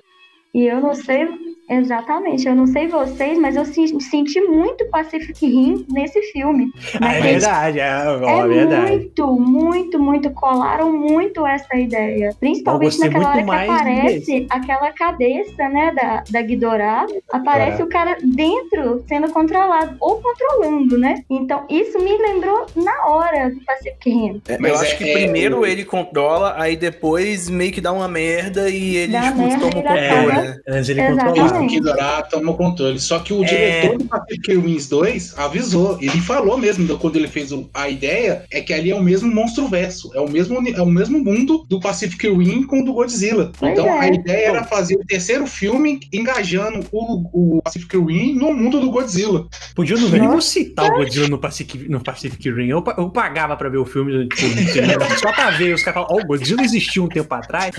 E 0.53 0.65
eu 0.65 0.81
não 0.81 0.93
sei 0.93 1.25
Exatamente. 1.69 2.47
Eu 2.47 2.55
não 2.55 2.65
sei 2.67 2.88
vocês, 2.88 3.38
mas 3.38 3.55
eu 3.55 3.65
se- 3.65 4.00
senti 4.00 4.39
muito 4.41 4.86
Pacific 4.89 5.45
Rim 5.45 5.86
nesse 5.91 6.21
filme. 6.31 6.71
É 7.17 7.21
verdade, 7.21 7.79
é, 7.79 7.83
é, 7.83 8.39
É 8.39 8.47
verdade. 8.47 8.91
muito, 8.91 9.27
muito, 9.39 10.00
muito. 10.00 10.29
Colaram 10.31 10.91
muito 10.91 11.45
essa 11.45 11.75
ideia. 11.75 12.33
Principalmente 12.39 13.00
naquela 13.00 13.29
hora 13.29 13.43
que 13.43 13.50
aparece 13.51 14.47
aquela 14.50 14.91
cabeça, 14.91 15.69
né, 15.69 15.93
da, 15.95 16.24
da 16.29 16.41
Ghidorah. 16.41 17.05
Aparece 17.31 17.81
É. 17.81 17.86
o 17.86 17.88
cara 17.88 18.17
dentro, 18.24 19.03
sendo 19.07 19.29
controlado, 19.31 19.95
ou 20.00 20.21
controlando, 20.21 20.97
né? 20.97 21.24
Então, 21.29 21.65
isso 21.69 22.00
me 22.00 22.17
lembrou 22.17 22.65
na 22.75 23.05
hora 23.07 23.50
do 23.50 23.59
Pacific 23.65 24.09
Rim. 24.09 24.41
É, 24.47 24.57
Mas 24.59 24.71
eu 24.71 24.77
acho 24.79 24.93
é- 24.93 24.97
que 24.97 25.09
é- 25.09 25.13
primeiro 25.13 25.65
ele 25.65 25.86
controla, 25.86 26.55
aí 26.57 26.75
depois 26.75 27.50
meio 27.50 27.71
que 27.71 27.81
dá 27.81 27.91
uma 27.91 28.07
merda 28.07 28.69
e 28.69 28.95
ele 28.97 29.13
Dá 29.13 29.21
tipo, 29.24 29.38
merda 29.38 29.59
toma 29.59 29.67
o 29.67 29.83
controle, 29.83 30.27
né? 30.27 30.57
Antes 30.67 30.89
ele 30.89 31.01
Exatamente. 31.01 31.56
O 31.63 31.67
Kidorá 31.67 32.21
toma 32.23 32.51
o 32.51 32.55
controle. 32.55 32.99
Só 32.99 33.19
que 33.19 33.33
o 33.33 33.43
É. 33.43 33.47
diretor 33.47 33.97
do 33.97 34.05
Pacific 34.05 34.55
Wings 34.57 34.87
2 34.89 35.33
avisou. 35.37 35.97
Ele 36.01 36.19
falou 36.21 36.57
mesmo, 36.57 36.97
quando 36.97 37.15
ele 37.15 37.27
fez 37.27 37.49
a 37.73 37.89
ideia, 37.89 38.43
é 38.51 38.61
que 38.61 38.73
ali 38.73 38.91
é 38.91 38.95
o 38.95 39.01
mesmo 39.03 39.33
monstro 39.33 39.67
verso. 39.67 40.11
É 40.15 40.19
o 40.19 40.29
mesmo, 40.29 40.57
é 40.67 40.81
o 40.81 40.85
mesmo 40.85 41.23
mundo 41.23 41.65
do 41.69 41.79
Pacific 41.79 42.27
Rim 42.29 42.63
com 42.63 42.81
o 42.81 42.85
do 42.85 42.93
Godzilla. 42.93 43.51
Pois 43.57 43.71
então 43.73 43.85
é. 43.87 43.99
a 43.99 44.07
ideia 44.07 44.47
era 44.47 44.63
fazer 44.63 44.95
o 44.95 45.05
terceiro 45.05 45.45
filme 45.47 45.99
engajando 46.13 46.85
o, 46.91 47.57
o 47.57 47.61
Pacific 47.61 47.97
Rim 47.97 48.33
no 48.35 48.53
mundo 48.53 48.79
do 48.79 48.89
Godzilla. 48.91 49.47
Podia 49.75 49.95
no 49.97 50.09
mínimo 50.09 50.41
citar 50.41 50.85
o 50.91 50.97
Godzilla 50.97 51.27
no 51.27 51.37
Pacific, 51.37 51.89
no 51.89 52.01
Pacific 52.03 52.49
Rim. 52.51 52.67
Eu, 52.67 52.83
eu 52.97 53.09
pagava 53.09 53.55
pra 53.55 53.69
ver 53.69 53.77
o 53.77 53.85
filme 53.85 54.27
tipo, 54.29 54.71
cinema, 54.71 55.05
só 55.17 55.31
pra 55.31 55.51
ver. 55.51 55.73
Os 55.73 55.83
caras 55.83 56.01
falam, 56.05 56.19
ó, 56.19 56.23
o 56.23 56.27
Godzilla 56.27 56.61
existiu 56.63 57.03
um 57.03 57.07
tempo 57.09 57.33
atrás. 57.33 57.75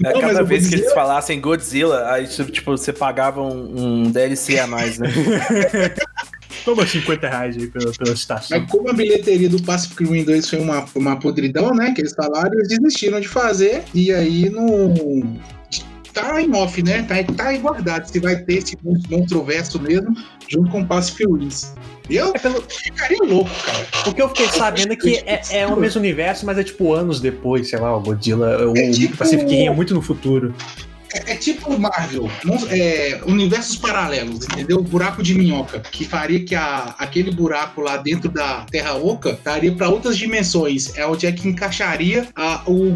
Não, 0.00 0.20
cada 0.20 0.42
vez 0.42 0.64
que 0.64 0.70
Godzilla- 0.70 0.82
eles 0.84 0.92
falassem 0.94 1.40
Godzilla, 1.40 2.04
tipo, 2.44 2.70
você 2.72 2.92
pagava 2.92 3.42
um, 3.42 4.04
um 4.04 4.10
DLC 4.10 4.58
a 4.58 4.66
mais, 4.66 4.98
né? 4.98 5.08
Toma 6.64 6.86
50 6.86 7.28
reais 7.28 7.56
aí 7.56 7.66
pela, 7.66 7.92
pela 7.92 8.16
citação. 8.16 8.58
Mas 8.58 8.70
como 8.70 8.88
a 8.88 8.92
bilheteria 8.92 9.48
do 9.50 9.60
Pacific 9.62 10.04
Rim 10.04 10.24
2 10.24 10.48
foi 10.48 10.60
uma, 10.60 10.84
uma 10.94 11.18
podridão, 11.18 11.74
né? 11.74 11.92
Que 11.94 12.00
eles 12.00 12.14
falaram, 12.14 12.52
eles 12.54 12.68
desistiram 12.68 13.20
de 13.20 13.28
fazer. 13.28 13.82
E 13.94 14.10
aí 14.12 14.48
no. 14.48 15.36
Tá 16.14 16.40
em 16.40 16.54
off, 16.54 16.80
né? 16.82 17.02
Tá, 17.02 17.16
tá 17.34 17.52
em 17.52 17.60
guardado 17.60 18.06
se 18.06 18.20
vai 18.20 18.36
ter 18.36 18.58
esse 18.58 18.76
monstro 19.10 19.42
verso 19.44 19.80
mesmo, 19.82 20.14
junto 20.48 20.70
com 20.70 20.80
o 20.82 20.86
Pacific 20.86 21.26
Rims. 21.26 21.74
Eu 22.08 22.32
É 22.34 22.38
pelo- 22.38 22.62
ficaria 22.62 23.18
louco, 23.24 23.50
cara. 23.66 23.84
O 24.06 24.14
que 24.14 24.22
eu 24.22 24.28
fiquei 24.28 24.48
sabendo 24.48 24.92
é 24.92 24.96
que 24.96 25.16
é, 25.26 25.40
é 25.50 25.66
o 25.66 25.76
mesmo 25.76 26.00
universo, 26.00 26.46
mas 26.46 26.56
é 26.56 26.62
tipo 26.62 26.94
anos 26.94 27.20
depois, 27.20 27.68
sei 27.68 27.80
lá, 27.80 27.96
o 27.96 28.00
Godzilla, 28.00 28.68
o 28.70 28.76
É 28.76 28.90
tipo- 28.92 29.16
Pacific 29.16 29.50
Rim 29.50 29.66
é 29.66 29.70
muito 29.74 29.92
no 29.92 30.00
futuro. 30.00 30.54
É, 31.14 31.32
é 31.32 31.36
tipo 31.36 31.78
Marvel, 31.78 32.28
é, 32.70 33.20
universos 33.26 33.76
paralelos, 33.76 34.44
entendeu? 34.44 34.82
Buraco 34.82 35.22
de 35.22 35.34
minhoca, 35.34 35.80
que 35.80 36.04
faria 36.04 36.44
que 36.44 36.54
a, 36.54 36.94
aquele 36.98 37.30
buraco 37.30 37.80
lá 37.80 37.96
dentro 37.96 38.28
da 38.30 38.66
Terra 38.70 38.94
Oca 38.94 39.30
estaria 39.30 39.72
para 39.72 39.88
outras 39.88 40.16
dimensões. 40.18 40.96
É 40.96 41.06
onde 41.06 41.26
é 41.26 41.32
que 41.32 41.48
encaixaria 41.48 42.26
a- 42.34 42.62
o, 42.66 42.92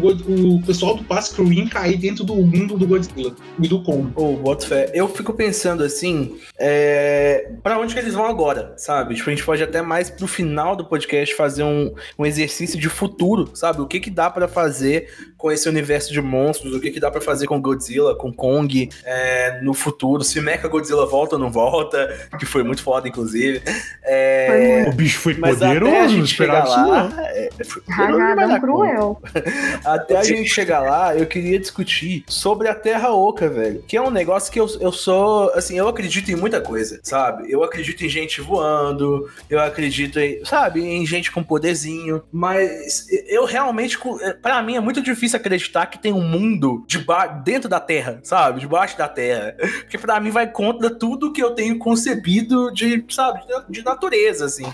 o 0.55 0.61
pessoal 0.63 0.95
do 0.95 1.03
Pacific 1.03 1.41
Rim 1.43 1.67
cair 1.67 1.97
dentro 1.97 2.23
do 2.23 2.35
mundo 2.35 2.77
do 2.77 2.85
Godzilla 2.85 3.35
e 3.59 3.67
do 3.67 3.81
Kong. 3.83 4.11
Ô, 4.15 4.33
boto 4.35 4.67
fé. 4.67 4.91
Eu 4.93 5.07
fico 5.07 5.33
pensando 5.33 5.83
assim, 5.83 6.37
é... 6.59 7.49
para 7.63 7.79
onde 7.79 7.93
que 7.93 7.99
eles 7.99 8.13
vão 8.13 8.25
agora, 8.25 8.73
sabe? 8.77 9.15
Tipo, 9.15 9.29
a 9.29 9.33
gente 9.33 9.45
pode 9.45 9.63
até 9.63 9.81
mais 9.81 10.09
pro 10.09 10.27
final 10.27 10.75
do 10.75 10.85
podcast 10.85 11.33
fazer 11.35 11.63
um, 11.63 11.93
um 12.17 12.25
exercício 12.25 12.79
de 12.79 12.89
futuro, 12.89 13.51
sabe? 13.53 13.81
O 13.81 13.87
que 13.87 13.99
que 13.99 14.09
dá 14.09 14.29
pra 14.29 14.47
fazer 14.47 15.09
com 15.37 15.51
esse 15.51 15.69
universo 15.69 16.11
de 16.11 16.21
monstros, 16.21 16.73
o 16.75 16.79
que 16.81 16.91
que 16.91 16.99
dá 16.99 17.09
pra 17.09 17.21
fazer 17.21 17.47
com 17.47 17.61
Godzilla, 17.61 18.08
com 18.15 18.31
Kong, 18.31 18.89
é, 19.03 19.59
no 19.61 19.73
futuro, 19.73 20.23
se 20.23 20.39
Mecha 20.41 20.67
Godzilla 20.67 21.05
volta 21.05 21.35
ou 21.35 21.41
não 21.41 21.51
volta, 21.51 22.29
que 22.39 22.45
foi 22.45 22.63
muito 22.63 22.81
foda, 22.81 23.07
inclusive. 23.07 23.61
É... 24.03 24.85
O 24.87 24.93
bicho 24.93 25.19
foi 25.19 25.35
poderoso, 25.35 26.17
não 26.17 26.23
esperava 26.23 26.67
isso 26.67 26.77
lá, 26.77 27.09
não. 27.09 27.19
é, 27.19 27.49
foi 27.63 27.81
poderoso 27.81 28.47
conta. 28.47 28.59
cruel. 28.59 29.21
Até 29.85 30.17
a 30.17 30.23
gente 30.23 30.49
chegar 30.49 30.79
lá, 30.79 31.15
eu 31.15 31.25
queria 31.25 31.59
discutir 31.59 32.23
sobre 32.27 32.67
a 32.67 32.75
Terra 32.75 33.11
Oca, 33.13 33.49
velho. 33.49 33.83
Que 33.87 33.97
é 33.97 34.01
um 34.01 34.09
negócio 34.09 34.51
que 34.51 34.59
eu, 34.59 34.67
eu 34.79 34.91
sou. 34.91 35.51
Assim, 35.53 35.77
eu 35.77 35.87
acredito 35.87 36.31
em 36.31 36.35
muita 36.35 36.61
coisa, 36.61 36.99
sabe? 37.03 37.51
Eu 37.51 37.63
acredito 37.63 38.03
em 38.03 38.09
gente 38.09 38.41
voando, 38.41 39.29
eu 39.49 39.59
acredito 39.59 40.19
em, 40.19 40.43
sabe, 40.45 40.81
em 40.81 41.05
gente 41.05 41.31
com 41.31 41.43
poderzinho. 41.43 42.23
Mas 42.31 43.07
eu 43.27 43.45
realmente, 43.45 43.97
Pra 44.41 44.61
mim, 44.61 44.75
é 44.75 44.79
muito 44.79 45.01
difícil 45.01 45.37
acreditar 45.37 45.85
que 45.87 45.99
tem 45.99 46.13
um 46.13 46.21
mundo 46.21 46.85
deba 46.87 47.27
dentro 47.27 47.69
da 47.69 47.79
Terra, 47.79 47.98
sabe? 48.23 48.59
Debaixo 48.59 48.97
da 48.97 49.07
Terra. 49.07 49.55
Porque 49.57 49.97
pra 49.97 50.19
mim 50.19 50.29
vai 50.29 50.47
contra 50.51 50.89
tudo 50.89 51.31
que 51.33 51.41
eu 51.41 51.51
tenho 51.51 51.77
concebido 51.77 52.71
de, 52.71 53.03
sabe, 53.09 53.41
de 53.69 53.83
natureza, 53.83 54.45
assim. 54.45 54.65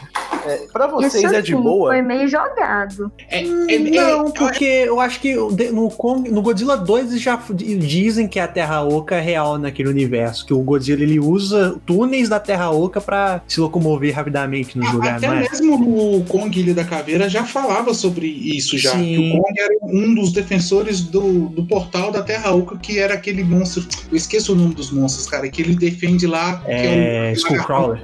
É, 0.47 0.57
pra 0.71 0.87
vocês 0.87 1.15
Isso 1.23 1.33
é 1.33 1.41
de 1.41 1.51
sim, 1.55 1.61
boa. 1.61 1.91
Foi 1.91 2.01
meio 2.01 2.27
jogado. 2.27 3.11
É, 3.29 3.41
é- 3.41 3.75
é- 3.75 3.79
Não, 3.79 4.31
porque 4.31 4.63
eu 4.65 4.99
acho 4.99 5.19
que 5.19 5.33
no, 5.35 5.89
Kong, 5.89 6.29
no 6.29 6.41
Godzilla 6.41 6.75
2 6.77 7.11
eles 7.11 7.21
já 7.21 7.39
dizem 7.53 8.27
que 8.27 8.39
a 8.39 8.47
Terra 8.47 8.81
Oca 8.83 9.15
é 9.15 9.21
real 9.21 9.57
naquele 9.57 9.89
universo, 9.89 10.45
que 10.45 10.53
o 10.53 10.59
Godzilla 10.61 11.03
ele 11.03 11.19
usa 11.19 11.75
túneis 11.85 12.29
da 12.29 12.39
Terra 12.39 12.69
Oca 12.71 12.99
pra 13.01 13.41
se 13.47 13.59
locomover 13.59 14.13
rapidamente 14.15 14.77
nos 14.77 14.91
lugares, 14.91 15.17
Até 15.17 15.27
não 15.27 15.35
é? 15.35 15.41
mesmo 15.49 15.77
no 15.77 16.23
Kong 16.25 16.57
Ilha 16.59 16.73
da 16.73 16.83
Caveira 16.83 17.27
já 17.29 17.43
falava 17.43 17.93
sobre 17.93 18.27
isso 18.27 18.77
já. 18.77 18.91
Sim. 18.91 19.03
Que 19.15 19.37
o 19.37 19.41
Kong 19.41 19.59
era 19.59 19.73
um 19.83 20.13
dos 20.15 20.31
defensores 20.31 21.01
do, 21.01 21.49
do 21.49 21.65
portal 21.65 22.11
da 22.11 22.21
Terra 22.21 22.51
Oca, 22.53 22.77
que 22.77 22.99
era 22.99 23.13
aquele 23.13 23.43
monstro. 23.43 23.85
Eu 24.11 24.17
esqueço 24.17 24.53
o 24.53 24.55
nome 24.55 24.73
dos 24.75 24.91
monstros, 24.91 25.27
cara, 25.27 25.47
que 25.49 25.61
ele 25.61 25.75
defende 25.75 26.27
lá. 26.27 26.57
que 26.65 26.71
É, 26.71 27.29
o- 27.31 27.33
Skullcrawler. 27.37 27.99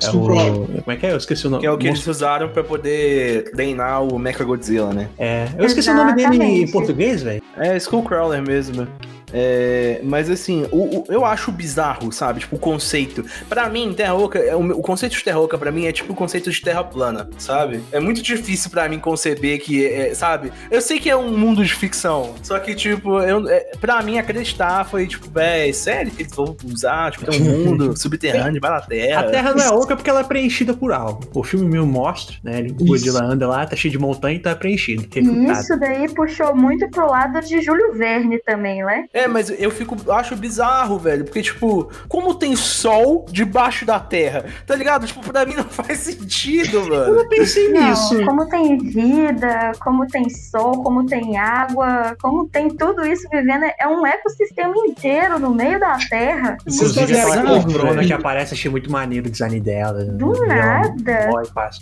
É 0.00 0.04
Skullcrawler. 0.06 0.52
o, 0.54 0.66
como 0.82 0.82
é 0.92 0.96
que 0.96 1.06
é? 1.06 1.12
Eu 1.12 1.16
esqueci 1.16 1.46
o 1.46 1.50
nome. 1.50 1.60
Que 1.60 1.66
é 1.66 1.70
o 1.70 1.78
que 1.82 1.88
eles 1.88 2.06
usaram 2.06 2.48
pra 2.48 2.62
poder 2.64 3.50
treinar 3.52 4.02
o 4.02 4.18
Mecha 4.18 4.44
Godzilla, 4.44 4.92
né? 4.92 5.08
É, 5.18 5.48
eu 5.58 5.64
esqueci 5.66 5.90
o 5.90 5.94
nome 5.94 6.12
dele 6.14 6.28
em 6.28 6.32
Exatamente. 6.34 6.72
português, 6.72 7.22
velho. 7.22 7.42
É 7.56 7.76
Skullcrawler 7.76 8.42
mesmo. 8.42 8.86
É, 9.32 10.00
mas 10.02 10.28
assim, 10.30 10.66
o, 10.70 10.98
o- 11.00 11.04
eu 11.08 11.24
acho 11.24 11.50
bizarro, 11.50 12.12
sabe? 12.12 12.40
Tipo, 12.40 12.56
o 12.56 12.58
conceito. 12.58 13.24
Pra 13.48 13.68
mim, 13.68 13.92
Terra 13.94 14.14
Oca, 14.14 14.38
é, 14.38 14.54
o, 14.54 14.62
meu- 14.62 14.78
o 14.78 14.82
conceito 14.82 15.16
de 15.16 15.24
Terra 15.24 15.40
Oca 15.40 15.56
pra 15.58 15.70
mim 15.72 15.86
é 15.86 15.92
tipo 15.92 16.12
o 16.12 16.16
conceito 16.16 16.50
de 16.50 16.60
Terra 16.60 16.84
plana, 16.84 17.28
sabe? 17.38 17.80
É 17.92 17.98
muito 18.00 18.22
difícil 18.22 18.70
pra 18.70 18.88
mim 18.88 18.98
conceber 18.98 19.60
que, 19.60 19.86
é, 19.86 20.14
sabe? 20.14 20.52
Eu 20.70 20.80
sei 20.80 20.98
que 21.00 21.08
é 21.08 21.16
um 21.16 21.36
mundo 21.36 21.64
de 21.64 21.74
ficção, 21.74 22.34
só 22.42 22.58
que, 22.58 22.74
tipo, 22.74 23.20
eu, 23.20 23.48
é, 23.48 23.60
pra 23.80 24.02
mim 24.02 24.18
acreditar 24.18 24.84
foi 24.84 25.06
tipo, 25.06 25.30
véi, 25.30 25.72
sério 25.72 26.10
que 26.10 26.22
eles 26.22 26.34
vão 26.34 26.56
usar? 26.64 27.10
Tipo, 27.12 27.26
tem 27.30 27.40
um 27.42 27.64
mundo 27.64 27.96
subterrâneo, 27.98 28.60
vai 28.60 28.70
na 28.70 28.80
Terra. 28.80 29.20
A 29.20 29.30
Terra 29.30 29.54
não 29.54 29.62
é 29.64 29.70
oca 29.70 29.96
porque 29.96 30.10
ela 30.10 30.20
é 30.20 30.24
preenchida 30.24 30.74
por 30.74 30.92
algo. 30.92 31.22
O 31.34 31.42
filme 31.42 31.66
mesmo 31.66 31.86
mostra, 31.86 32.36
né? 32.42 32.58
ele- 32.58 32.74
O 32.80 32.84
Godzilla 32.84 33.24
anda 33.24 33.46
lá, 33.48 33.64
tá 33.66 33.76
cheio 33.76 33.92
de 33.92 33.98
montanha 33.98 34.36
e 34.36 34.38
tá 34.40 34.54
preenchido. 34.54 35.02
E 35.14 35.20
Refutado. 35.20 35.60
isso 35.60 35.78
daí 35.78 36.08
puxou 36.14 36.54
muito 36.54 36.88
pro 36.90 37.06
lado 37.08 37.40
de 37.40 37.60
Júlio 37.62 37.92
Verne 37.94 38.38
também, 38.40 38.84
né? 38.84 39.06
É, 39.12 39.21
mas 39.28 39.50
eu 39.50 39.70
fico, 39.70 39.96
eu 40.06 40.12
acho 40.12 40.36
bizarro, 40.36 40.98
velho, 40.98 41.24
porque, 41.24 41.42
tipo, 41.42 41.90
como 42.08 42.34
tem 42.34 42.54
sol 42.56 43.26
debaixo 43.30 43.84
da 43.84 43.98
terra? 43.98 44.44
Tá 44.66 44.74
ligado? 44.74 45.06
Tipo, 45.06 45.20
pra 45.20 45.44
mim 45.46 45.54
não 45.54 45.64
faz 45.68 45.98
sentido, 46.00 46.78
Eu 46.78 46.88
mano. 46.88 47.14
não 47.16 47.28
pensei 47.28 47.70
nisso. 47.72 48.14
Não, 48.14 48.26
como 48.26 48.48
tem 48.48 48.78
vida, 48.78 49.72
como 49.80 50.06
tem 50.06 50.28
sol, 50.30 50.82
como 50.82 51.06
tem 51.06 51.36
água, 51.36 52.16
como 52.20 52.48
tem 52.48 52.68
tudo 52.68 53.04
isso 53.06 53.28
vivendo, 53.30 53.64
é 53.78 53.86
um 53.86 54.06
ecossistema 54.06 54.74
inteiro 54.86 55.38
no 55.38 55.54
meio 55.54 55.78
da 55.78 55.98
Terra. 56.08 56.56
Inclusive, 56.66 57.06
viram, 57.06 57.62
corona 57.62 57.94
velho? 57.94 58.06
que 58.06 58.12
aparece, 58.12 58.54
achei 58.54 58.70
muito 58.70 58.90
maneiro 58.90 59.28
o 59.28 59.30
design 59.30 59.60
dela. 59.60 60.04
Do 60.04 60.32
Ela 60.44 60.46
nada. 60.54 61.30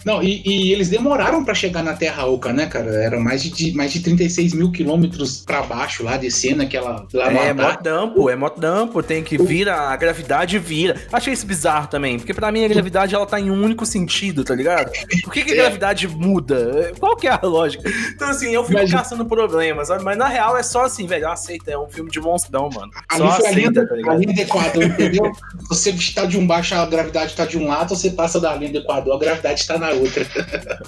Não, 0.05 0.23
e, 0.23 0.43
e 0.45 0.73
eles 0.73 0.89
demoraram 0.89 1.45
pra 1.45 1.55
chegar 1.55 1.83
na 1.83 1.95
Terra 1.95 2.27
Oca, 2.27 2.53
né, 2.53 2.67
cara? 2.67 2.91
Era 3.03 3.19
mais 3.19 3.43
de, 3.43 3.73
mais 3.75 3.93
de 3.93 4.01
36 4.01 4.55
mil 4.55 4.71
quilômetros 4.71 5.43
pra 5.45 5.63
baixo 5.63 6.03
lá, 6.03 6.17
descendo 6.17 6.63
aquela. 6.63 7.07
Lá 7.13 7.30
É, 7.31 7.51
Antártico. 7.51 7.63
motdampo, 7.85 8.31
é 8.31 8.37
motdampo, 8.37 9.03
tem 9.03 9.23
que 9.23 9.39
vira, 9.39 9.75
a 9.77 9.97
gravidade 9.97 10.59
vira. 10.59 10.97
Achei 11.13 11.33
isso 11.33 11.47
bizarro 11.47 11.87
também, 11.87 12.19
porque 12.19 12.35
pra 12.35 12.51
mim 12.53 12.65
a 12.65 12.69
gravidade 12.69 13.15
ela 13.15 13.27
tá 13.27 13.39
em 13.41 13.51
um 13.51 13.63
único 13.63 13.85
sentido, 13.87 14.45
tá 14.45 14.55
ligado? 14.55 14.91
Por 15.23 15.33
que, 15.33 15.45
que 15.45 15.53
a 15.53 15.57
gravidade 15.57 16.07
muda? 16.09 16.93
Qual 16.99 17.17
que 17.17 17.27
é 17.27 17.31
a 17.33 17.41
lógica? 17.43 17.89
Então 18.15 18.29
assim, 18.31 18.53
eu 18.55 18.65
fico 18.65 18.79
Mas- 18.81 18.93
caçando 18.93 19.25
problemas, 19.25 19.89
sabe? 19.89 20.03
Mas 20.05 20.17
na 20.17 20.27
real 20.29 20.57
é 20.57 20.63
só 20.63 20.85
assim, 20.85 21.07
velho, 21.07 21.29
aceita, 21.29 21.71
é 21.71 21.79
um 21.79 21.89
filme 21.89 22.11
de 22.11 22.21
monstrão, 22.21 22.69
mano. 22.75 22.91
Só 23.13 23.25
a 23.25 23.29
linha, 23.29 23.33
aceita, 23.71 23.83
do, 23.83 23.89
tá 23.89 23.95
a 23.95 23.97
ligado? 23.97 24.19
linha 24.21 24.35
do 24.35 24.41
Equador, 24.41 24.83
entendeu? 24.85 25.33
Você 25.69 25.91
está 25.91 26.25
de 26.25 26.39
um 26.39 26.47
baixo, 26.47 26.75
a 26.75 26.87
gravidade 26.87 27.27
está 27.33 27.45
de 27.45 27.59
um 27.59 27.67
lado, 27.67 27.95
você 27.95 28.11
passa 28.11 28.41
da 28.41 28.55
linha 28.55 28.73
do 28.73 28.79
Equador, 28.79 29.15
a 29.17 29.19
gravidade 29.19 29.61
está 29.61 29.79
na 29.79 29.91
outra. 29.91 30.27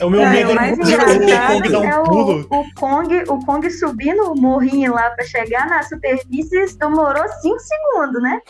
É 0.00 0.04
o 0.04 0.11
meu 0.11 0.22
Não, 0.22 0.30
medo 0.30 0.49
o 0.49 0.52
é 0.52 0.54
mais 0.54 0.78
engraçado 0.78 1.75
é 1.75 1.99
o, 1.99 2.64
Kong, 2.75 3.25
o 3.28 3.38
Kong 3.44 3.70
subindo 3.70 4.32
o 4.32 4.34
morrinho 4.34 4.92
lá 4.94 5.11
pra 5.11 5.25
chegar 5.25 5.66
na 5.68 5.82
super, 5.82 6.20
Beasts 6.33 6.77
demorou 6.77 7.23
5 7.43 7.57
segundos, 7.61 8.23
né? 8.23 8.41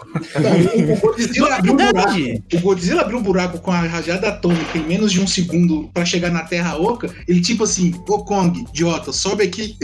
O 0.92 0.96
Godzilla, 1.00 1.56
abriu 1.56 1.72
um 1.72 1.76
buraco, 1.76 2.10
o 2.54 2.60
Godzilla 2.60 3.02
abriu 3.02 3.18
um 3.18 3.22
buraco 3.22 3.58
com 3.60 3.70
a 3.72 3.80
rajada 3.80 4.28
atômica 4.28 4.78
em 4.78 4.86
menos 4.86 5.10
de 5.12 5.20
um 5.20 5.26
segundo 5.26 5.88
pra 5.92 6.04
chegar 6.04 6.30
na 6.30 6.44
Terra 6.44 6.76
Oca. 6.76 7.10
Ele, 7.26 7.40
tipo 7.40 7.64
assim, 7.64 7.92
ô 8.08 8.24
Kong, 8.24 8.60
idiota, 8.70 9.12
sobe 9.12 9.42
aqui. 9.44 9.76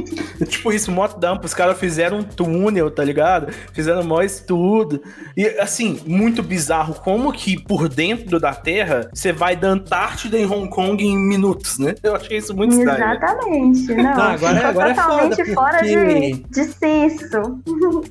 tipo 0.48 0.72
isso, 0.72 0.92
moto 0.92 1.18
dump, 1.18 1.44
os 1.44 1.54
caras 1.54 1.78
fizeram 1.78 2.18
um 2.18 2.22
túnel, 2.22 2.90
tá 2.90 3.02
ligado? 3.02 3.52
Fizeram 3.72 4.02
mó 4.04 4.20
estudo. 4.22 5.02
E 5.36 5.46
assim, 5.58 6.00
muito 6.06 6.42
bizarro 6.42 6.94
como 6.94 7.32
que 7.32 7.58
por 7.62 7.88
dentro 7.88 8.38
da 8.38 8.54
Terra 8.54 9.08
você 9.14 9.32
vai 9.32 9.56
da 9.56 9.68
Antártida 9.68 10.38
em 10.38 10.44
Hong 10.46 10.68
Kong 10.68 11.02
em 11.04 11.16
minutos, 11.16 11.78
né? 11.78 11.94
Eu 12.02 12.14
achei 12.16 12.36
isso 12.38 12.54
muito 12.54 12.76
estranho. 12.76 12.98
né? 12.98 13.16
Exatamente. 13.16 13.94
Não, 13.94 14.02
Não, 14.02 14.10
agora- 14.22 14.54
ficou 14.56 14.70
agora 14.70 14.90
é 14.90 14.94
totalmente 14.94 15.36
foda, 15.36 15.54
fora 15.54 15.80
de, 15.82 15.94
porque- 15.96 16.44
de 16.50 16.64
senso. 16.64 17.45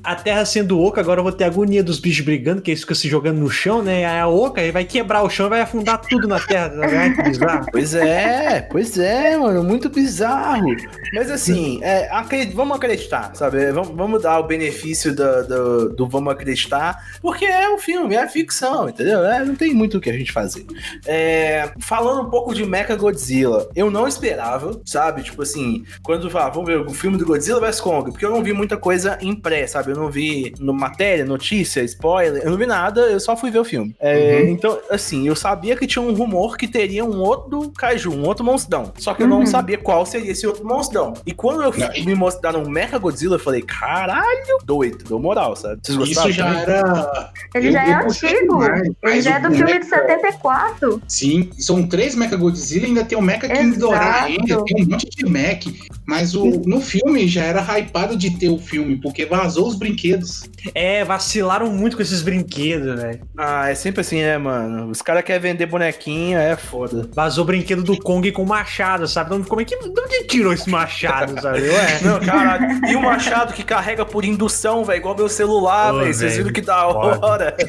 A 0.02 0.14
terra 0.14 0.44
sendo 0.44 0.80
oca, 0.80 1.00
agora 1.00 1.20
eu 1.20 1.24
vou 1.24 1.32
ter 1.32 1.44
agonia 1.44 1.82
dos 1.82 1.98
bichos 1.98 2.24
brigando, 2.24 2.62
que 2.62 2.70
eles 2.70 2.80
ficam 2.80 2.94
se 2.96 3.08
jogando 3.08 3.38
no 3.38 3.50
chão, 3.50 3.82
né? 3.82 4.04
Aí 4.06 4.20
a 4.20 4.28
oca 4.28 4.60
aí 4.60 4.70
vai 4.70 4.84
quebrar 4.84 5.22
o 5.22 5.30
chão 5.30 5.48
vai 5.48 5.60
afundar 5.60 6.00
tudo 6.00 6.26
na 6.28 6.38
terra. 6.40 6.68
Ligado? 6.68 7.16
Que 7.16 7.22
bizarro. 7.22 7.66
Pois 7.70 7.94
é, 7.94 8.60
pois 8.70 8.98
é, 8.98 9.36
mano, 9.36 9.62
muito 9.62 9.88
bizarro. 9.88 10.66
Mas 11.14 11.30
assim, 11.30 11.80
é, 11.82 12.08
acre- 12.10 12.52
vamos 12.54 12.76
acreditar, 12.76 13.34
sabe? 13.34 13.70
Vamos, 13.72 13.90
vamos 13.96 14.22
dar 14.22 14.38
o 14.40 14.44
benefício 14.44 15.14
do, 15.14 15.46
do, 15.46 15.88
do 15.90 16.08
vamos 16.08 16.32
acreditar, 16.32 16.96
porque 17.20 17.44
é 17.44 17.68
um 17.72 17.78
filme, 17.78 18.14
é 18.14 18.26
ficção, 18.28 18.88
entendeu? 18.88 19.24
É, 19.24 19.44
não 19.44 19.54
tem 19.54 19.74
muito 19.74 19.98
o 19.98 20.00
que 20.00 20.10
a 20.10 20.12
gente 20.12 20.32
fazer. 20.32 20.66
É, 21.06 21.70
falando 21.80 22.26
um 22.26 22.30
pouco 22.30 22.54
de 22.54 22.64
Mecha 22.64 22.94
Godzilla, 22.96 23.68
eu 23.74 23.90
não 23.90 24.06
esperava, 24.08 24.80
sabe? 24.84 25.22
Tipo 25.22 25.42
assim, 25.42 25.84
quando 26.02 26.30
fala, 26.30 26.50
vamos 26.50 26.66
ver 26.68 26.80
o 26.80 26.90
filme 26.90 27.16
do 27.18 27.26
Godzilla 27.26 27.60
vs 27.60 27.80
Kong, 27.80 28.10
porque 28.10 28.24
eu 28.24 28.30
não 28.30 28.42
vi 28.42 28.52
muita 28.52 28.76
coisa 28.76 29.15
em 29.20 29.34
pré, 29.34 29.66
sabe? 29.66 29.90
Eu 29.92 29.96
não 29.96 30.10
vi 30.10 30.54
no 30.58 30.72
matéria, 30.72 31.24
notícia, 31.24 31.82
spoiler, 31.82 32.42
eu 32.44 32.50
não 32.50 32.58
vi 32.58 32.66
nada, 32.66 33.00
eu 33.02 33.20
só 33.20 33.36
fui 33.36 33.50
ver 33.50 33.58
o 33.60 33.64
filme. 33.64 33.94
É, 34.00 34.48
Então, 34.50 34.78
assim, 34.90 35.26
eu 35.28 35.34
sabia 35.36 35.76
que 35.76 35.86
tinha 35.86 36.02
um 36.02 36.14
rumor 36.14 36.56
que 36.56 36.66
teria 36.68 37.04
um 37.04 37.20
outro 37.20 37.70
kaiju, 37.76 38.10
um 38.12 38.24
outro 38.24 38.44
monstrão. 38.44 38.92
Só 38.98 39.14
que 39.14 39.22
eu 39.22 39.28
não 39.28 39.40
Uhum. 39.40 39.46
sabia 39.46 39.78
qual 39.78 40.04
seria 40.06 40.32
esse 40.32 40.46
outro 40.46 40.64
monstrão. 40.66 41.14
E 41.26 41.32
quando 41.32 41.62
eu 41.62 41.72
Não, 41.76 42.04
me 42.04 42.14
mostraram 42.14 42.62
o 42.62 42.70
Mecha 42.70 42.98
Godzilla, 42.98 43.36
eu 43.36 43.40
falei, 43.40 43.62
caralho, 43.62 44.58
doido, 44.64 45.04
deu 45.04 45.18
moral, 45.18 45.54
sabe? 45.56 45.80
Vocês 45.82 45.96
gostaram? 45.98 46.30
Isso 46.30 46.38
já 46.38 46.60
era. 46.60 47.32
Ele 47.54 47.68
Eu- 47.68 47.72
já 47.72 47.86
é 47.86 47.92
antigo. 47.94 48.64
Ele 48.64 48.96
mas 49.02 49.24
já 49.24 49.36
é 49.36 49.40
do 49.40 49.50
filme 49.50 49.72
de 49.72 49.78
Mecha- 49.78 49.88
74. 49.96 51.02
Sim, 51.08 51.50
são 51.58 51.86
três 51.86 52.14
Mecha 52.14 52.36
Godzilla 52.36 52.84
e 52.86 52.88
ainda 52.88 53.04
tem 53.04 53.16
o 53.18 53.22
Mecha 53.22 53.48
King. 53.48 53.70
Ghidorah 53.72 54.24
ainda, 54.24 54.64
tem 54.64 54.84
um 54.84 54.88
monte 54.88 55.08
de 55.10 55.24
Mech. 55.26 55.78
Mas 56.06 56.34
o, 56.34 56.62
no 56.66 56.80
filme 56.80 57.26
já 57.26 57.42
era 57.44 57.60
hypado 57.78 58.16
de 58.16 58.30
ter 58.30 58.48
o 58.48 58.58
filme, 58.58 58.96
porque 58.96 59.26
vazou 59.26 59.66
os 59.66 59.74
brinquedos. 59.74 60.44
É, 60.74 61.04
vacilaram 61.04 61.70
muito 61.70 61.96
com 61.96 62.02
esses 62.02 62.22
brinquedos, 62.22 63.00
velho. 63.00 63.20
Ah, 63.36 63.68
é 63.70 63.74
sempre 63.74 64.00
assim, 64.02 64.20
né, 64.20 64.38
mano? 64.38 64.90
Os 64.90 65.02
caras 65.02 65.24
querem 65.24 65.42
vender 65.42 65.66
bonequinho, 65.66 66.38
é 66.38 66.54
foda. 66.56 67.08
Vazou 67.12 67.42
o 67.44 67.46
brinquedo 67.46 67.82
do 67.82 67.96
Kong 67.98 68.30
com 68.32 68.44
machado, 68.44 69.06
sabe? 69.08 69.34
Então, 69.34 69.44
como 69.44 69.60
é 69.60 69.64
que. 69.64 69.76
De 69.76 69.88
onde 70.00 70.24
tirou 70.28 70.52
esse 70.52 70.68
machado, 70.70 71.40
sabe? 71.40 71.60
Ué. 71.68 72.00
Não, 72.02 72.20
caralho. 72.20 72.80
E 72.88 72.94
o 72.96 73.02
machado 73.02 73.52
que 73.52 73.62
carrega 73.64 74.04
por 74.04 74.24
indução, 74.24 74.84
velho, 74.84 74.98
igual 74.98 75.16
meu 75.16 75.28
celular, 75.28 75.92
velho. 75.92 76.14
Vocês 76.14 76.36
viram 76.36 76.52
que 76.52 76.60
da 76.60 76.86
hora. 76.86 77.56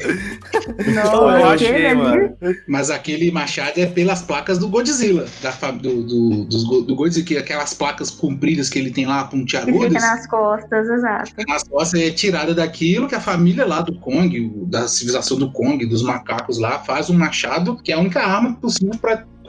Não, 0.94 1.30
eu 1.38 1.48
achei, 1.48 1.86
ali- 1.86 1.94
mano. 1.94 2.36
Mas 2.66 2.90
aquele 2.90 3.30
machado 3.30 3.78
é 3.80 3.86
pelas 3.86 4.22
placas 4.22 4.58
do 4.58 4.68
Godzilla, 4.68 5.26
da, 5.42 5.50
do, 5.72 6.02
do, 6.44 6.66
Go- 6.66 6.82
do 6.82 6.94
Godzilla, 6.94 7.26
que 7.26 7.36
aquelas 7.36 7.74
placas 7.74 8.10
compridas 8.28 8.68
que 8.68 8.78
ele 8.78 8.90
tem 8.90 9.06
lá, 9.06 9.24
Que 9.24 9.36
pontiagudas. 9.36 9.88
fica 9.88 10.00
nas 10.00 10.26
costas, 10.26 10.88
exato. 10.88 11.32
Nas 11.48 11.62
costas 11.64 12.00
é 12.00 12.10
tirada 12.10 12.54
daquilo 12.54 13.08
que 13.08 13.14
a 13.14 13.20
família 13.20 13.66
lá 13.66 13.80
do 13.80 13.98
Kong, 13.98 14.52
da 14.66 14.86
civilização 14.86 15.38
do 15.38 15.50
Kong, 15.50 15.84
dos 15.86 16.02
macacos 16.02 16.58
lá, 16.58 16.78
faz 16.80 17.08
um 17.08 17.16
machado, 17.16 17.76
que 17.76 17.90
é 17.90 17.94
a 17.94 17.98
única 17.98 18.20
arma 18.20 18.54
possível 18.54 18.92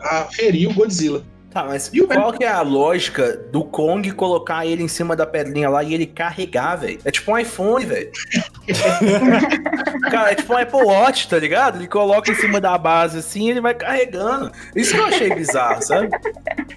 ah, 0.02 0.28
ferir 0.32 0.70
o 0.70 0.74
Godzilla. 0.74 1.26
Tá, 1.52 1.64
mas 1.66 1.90
E 1.92 2.02
o 2.02 2.08
qual 2.08 2.32
que 2.32 2.44
é 2.44 2.48
a 2.48 2.62
lógica 2.62 3.36
do 3.52 3.64
Kong 3.64 4.12
colocar 4.12 4.66
ele 4.68 4.84
em 4.84 4.88
cima 4.88 5.16
da 5.16 5.26
pedrinha 5.26 5.68
lá 5.70 5.84
e 5.84 5.94
ele 5.96 6.06
carregar, 6.06 6.76
velho? 6.76 7.00
É 7.04 7.10
tipo 7.12 7.32
um 7.32 7.38
iPhone, 7.38 7.86
velho. 7.86 8.12
Cara, 10.12 10.32
é 10.32 10.36
tipo 10.36 10.54
um 10.54 10.58
Apple 10.58 10.84
Watch, 10.84 11.28
tá 11.28 11.38
ligado? 11.40 11.78
Ele 11.78 11.88
coloca 11.88 12.32
em 12.32 12.36
cima 12.36 12.60
da 12.62 12.78
base 12.78 13.18
assim 13.20 13.48
e 13.48 13.52
ele 13.52 13.62
vai 13.62 13.74
carregando. 13.74 14.52
Isso 14.76 14.94
que 14.94 15.00
eu 15.00 15.06
achei 15.06 15.34
bizarro, 15.34 15.82
sabe? 15.82 16.10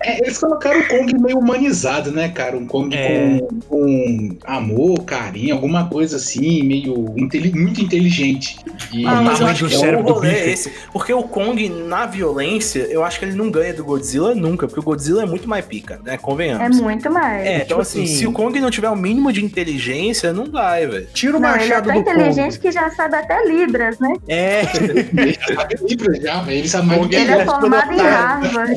É, 0.02 0.18
eles 0.22 0.38
colocaram 0.38 0.80
o 0.80 0.88
Kong 0.88 1.18
meio 1.18 1.38
humanizado, 1.38 2.10
né, 2.10 2.28
cara? 2.28 2.56
Um 2.56 2.66
Kong 2.66 2.94
É. 2.96 3.38
com, 3.40 3.48
com 3.68 4.36
amor, 4.44 5.02
carinho, 5.04 5.54
alguma 5.54 5.88
coisa 5.88 6.16
assim, 6.16 6.62
meio 6.62 6.94
muito 7.14 7.80
inteligente. 7.80 8.56
E 8.92 9.06
Ah, 9.06 9.20
mas 9.22 9.40
eu 9.40 9.46
acho 9.46 9.64
do 9.64 9.68
que 9.70 9.76
o 9.76 9.78
cérebro 9.78 10.06
do 10.06 10.12
rolê 10.14 10.28
é 10.30 10.34
bicho. 10.34 10.48
esse. 10.48 10.72
Porque 10.92 11.12
o 11.12 11.22
Kong, 11.22 11.68
na 11.68 12.06
violência, 12.06 12.80
eu 12.90 13.04
acho 13.04 13.18
que 13.18 13.24
ele 13.24 13.34
não 13.36 13.50
ganha 13.50 13.72
do 13.74 13.84
Godzilla 13.84 14.34
nunca, 14.34 14.61
porque 14.66 14.80
o 14.80 14.82
Godzilla 14.82 15.22
é 15.22 15.26
muito 15.26 15.48
mais 15.48 15.64
pica, 15.64 16.00
né? 16.04 16.14
É 16.14 16.16
Convenhamos. 16.18 16.80
muito 16.80 17.10
mais. 17.10 17.46
É, 17.46 17.54
então, 17.56 17.66
tipo 17.66 17.80
assim, 17.80 18.04
assim- 18.04 18.16
se 18.16 18.26
o 18.26 18.32
Kong 18.32 18.58
não 18.60 18.70
tiver 18.70 18.88
o 18.90 18.96
mínimo 18.96 19.32
de 19.32 19.44
inteligência, 19.44 20.32
não 20.32 20.50
vai, 20.50 20.86
velho. 20.86 21.06
Tira 21.12 21.36
o 21.36 21.40
Não, 21.40 21.48
ele 21.54 21.64
é 21.64 21.68
machado 21.68 21.86
tão 21.86 21.94
do 21.94 22.00
inteligente 22.00 22.52
Kong. 22.52 22.58
que 22.60 22.72
já 22.72 22.90
sabe 22.90 23.16
até 23.16 23.44
Libras, 23.46 23.98
né? 23.98 24.14
É. 24.28 24.62
ele 25.16 25.38
sabe 25.54 25.76
Libras 25.88 26.18
já, 26.22 26.40
velho. 26.42 26.58
Ele 26.58 26.68
sabe 26.68 26.86
mais 26.86 27.00
do 27.02 27.08
que 27.08 27.16
Ele 27.16 27.30
é 27.30 27.38
é 27.38 27.44
formado 27.44 27.92
em 27.92 27.96
otário. 27.96 28.50
Harvard. 28.50 28.76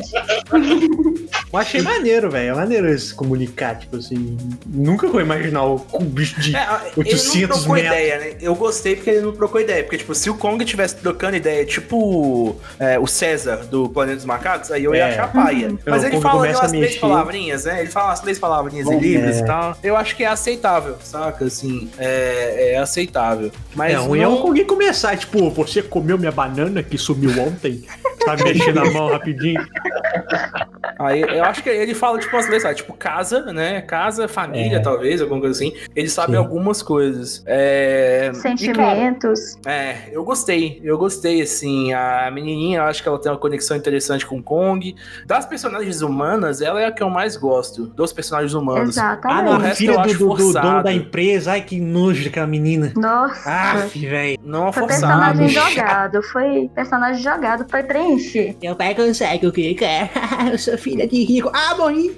Eu 1.52 1.58
achei 1.58 1.80
maneiro, 1.82 2.30
velho. 2.30 2.50
É 2.50 2.54
maneiro 2.54 2.88
eles 2.88 3.04
se 3.04 3.14
comunicar, 3.14 3.78
tipo 3.78 3.96
assim. 3.96 4.36
Nunca 4.66 5.08
vou 5.08 5.20
imaginar 5.20 5.64
o 5.64 5.78
bicho 6.02 6.38
de. 6.40 6.54
É, 6.54 6.60
ele 6.60 6.68
não 6.68 6.98
800 6.98 7.56
trocou 7.58 7.74
metros. 7.74 7.92
ideia, 7.92 8.18
né? 8.18 8.36
Eu 8.40 8.54
gostei 8.54 8.96
porque 8.96 9.10
ele 9.10 9.20
não 9.22 9.32
trocou 9.32 9.60
ideia. 9.60 9.82
Porque, 9.82 9.98
tipo, 9.98 10.14
se 10.14 10.28
o 10.28 10.34
Kong 10.34 10.62
tivesse 10.64 10.96
trocando 10.96 11.36
ideia, 11.36 11.64
tipo 11.64 12.56
é, 12.78 12.98
o 12.98 13.06
César 13.06 13.64
do 13.70 13.88
Planeta 13.88 14.16
dos 14.16 14.24
Macacos, 14.26 14.70
aí 14.70 14.84
eu 14.84 14.94
ia 14.94 15.06
É. 15.06 15.10
achar 15.12 15.32
paia. 15.32 15.72
Uhum. 15.76 15.82
Mas 15.86 16.04
ele 16.04 16.20
fala 16.20 16.48
umas 16.48 16.70
três 16.70 16.96
palavrinhas, 16.96 17.64
né? 17.64 17.80
Ele 17.80 17.90
fala 17.90 18.08
umas 18.08 18.20
três 18.20 18.38
palavrinhas 18.38 18.86
em 18.86 18.92
Bom, 18.92 19.00
livros 19.00 19.36
é. 19.36 19.40
e 19.40 19.44
tal. 19.44 19.78
Eu 19.82 19.96
acho 19.96 20.16
que 20.16 20.24
é 20.24 20.26
aceitável, 20.26 20.96
saca? 21.02 21.44
Assim, 21.44 21.90
é, 21.98 22.72
é 22.72 22.78
aceitável. 22.78 23.50
Mas 23.74 23.92
é, 23.92 23.96
ruim 23.96 24.20
é 24.20 24.24
não... 24.24 24.38
Kong 24.38 24.64
começar, 24.64 25.16
tipo, 25.16 25.50
você 25.50 25.82
comeu 25.82 26.18
minha 26.18 26.32
banana 26.32 26.82
que 26.82 26.96
sumiu 26.96 27.30
ontem? 27.42 27.84
Sabe, 28.24 28.44
mexendo 28.44 28.78
a 28.78 28.90
mão 28.90 29.08
rapidinho. 29.08 29.64
Aí 30.98 31.20
eu 31.20 31.44
acho 31.44 31.62
que 31.62 31.68
ele 31.68 31.94
fala, 31.94 32.18
tipo, 32.18 32.34
umas 32.36 32.48
letras, 32.48 32.76
tipo, 32.76 32.92
casa, 32.94 33.52
né? 33.52 33.80
Casa, 33.82 34.26
família, 34.28 34.76
É. 34.76 34.80
talvez, 34.80 35.20
alguma 35.20 35.40
coisa 35.40 35.54
assim. 35.56 35.74
Ele 35.94 36.08
sabe 36.08 36.32
Sim. 36.32 36.38
algumas 36.38 36.82
coisas. 36.82 37.42
É... 37.46 38.26
e, 38.26 38.32
cara, 38.32 38.34
Sentimentos. 38.40 39.58
É, 39.66 39.96
eu 40.10 40.24
gostei. 40.24 40.80
Eu 40.82 40.96
gostei, 40.98 41.42
assim. 41.42 41.92
A 41.92 42.30
menininha, 42.32 42.78
eu 42.78 42.84
acho 42.84 43.02
que 43.02 43.08
ela 43.08 43.18
tem 43.18 43.30
uma 43.30 43.38
conexão 43.38 43.76
interessante 43.76 44.24
com 44.26 44.38
o 44.38 44.42
Kong. 44.42 44.94
Das 45.26 45.44
personagens 45.46 46.00
humanas, 46.02 46.60
ela 46.60 46.80
é 46.80 46.86
a 46.86 46.92
que 46.92 47.02
eu 47.02 47.10
mais 47.10 47.36
gosto. 47.36 47.86
Dos 47.88 48.12
personagens 48.12 48.54
humanos. 48.54 48.96
Ah, 48.98 49.12
Exatamente. 49.18 49.44
não, 49.44 49.52
o 49.52 49.54
a 49.56 49.58
resto 49.58 49.78
filha 49.78 49.92
eu 49.92 50.02
do, 50.02 50.12
do- 50.18 50.34
do 50.36 50.52
dono 50.52 50.82
da 50.82 50.92
empresa. 50.92 51.52
Ai, 51.52 51.60
que 51.60 51.78
nojo 51.80 52.24
daquela 52.24 52.46
menina. 52.46 52.92
Nossa. 52.96 53.42
Ah, 53.50 53.86
velho. 53.94 54.38
Não 54.42 54.68
é 54.68 54.72
foi 54.72 54.82
forçado. 54.84 55.12
personagem 55.12 55.48
chato. 55.48 55.70
jogado. 55.70 56.22
Foi 56.22 56.70
personagem 56.74 57.22
jogado 57.22 57.64
pra 57.64 57.82
preencher. 57.82 58.56
Meu 58.62 58.74
pai 58.74 58.94
consegue 58.94 59.46
o 59.46 59.52
que 59.52 59.74
quer. 59.74 60.10
Eu 60.50 60.58
sou 60.58 60.76
filha 60.86 61.04
de 61.04 61.24
rico. 61.24 61.50
Ah, 61.52 61.74
morri. 61.74 62.16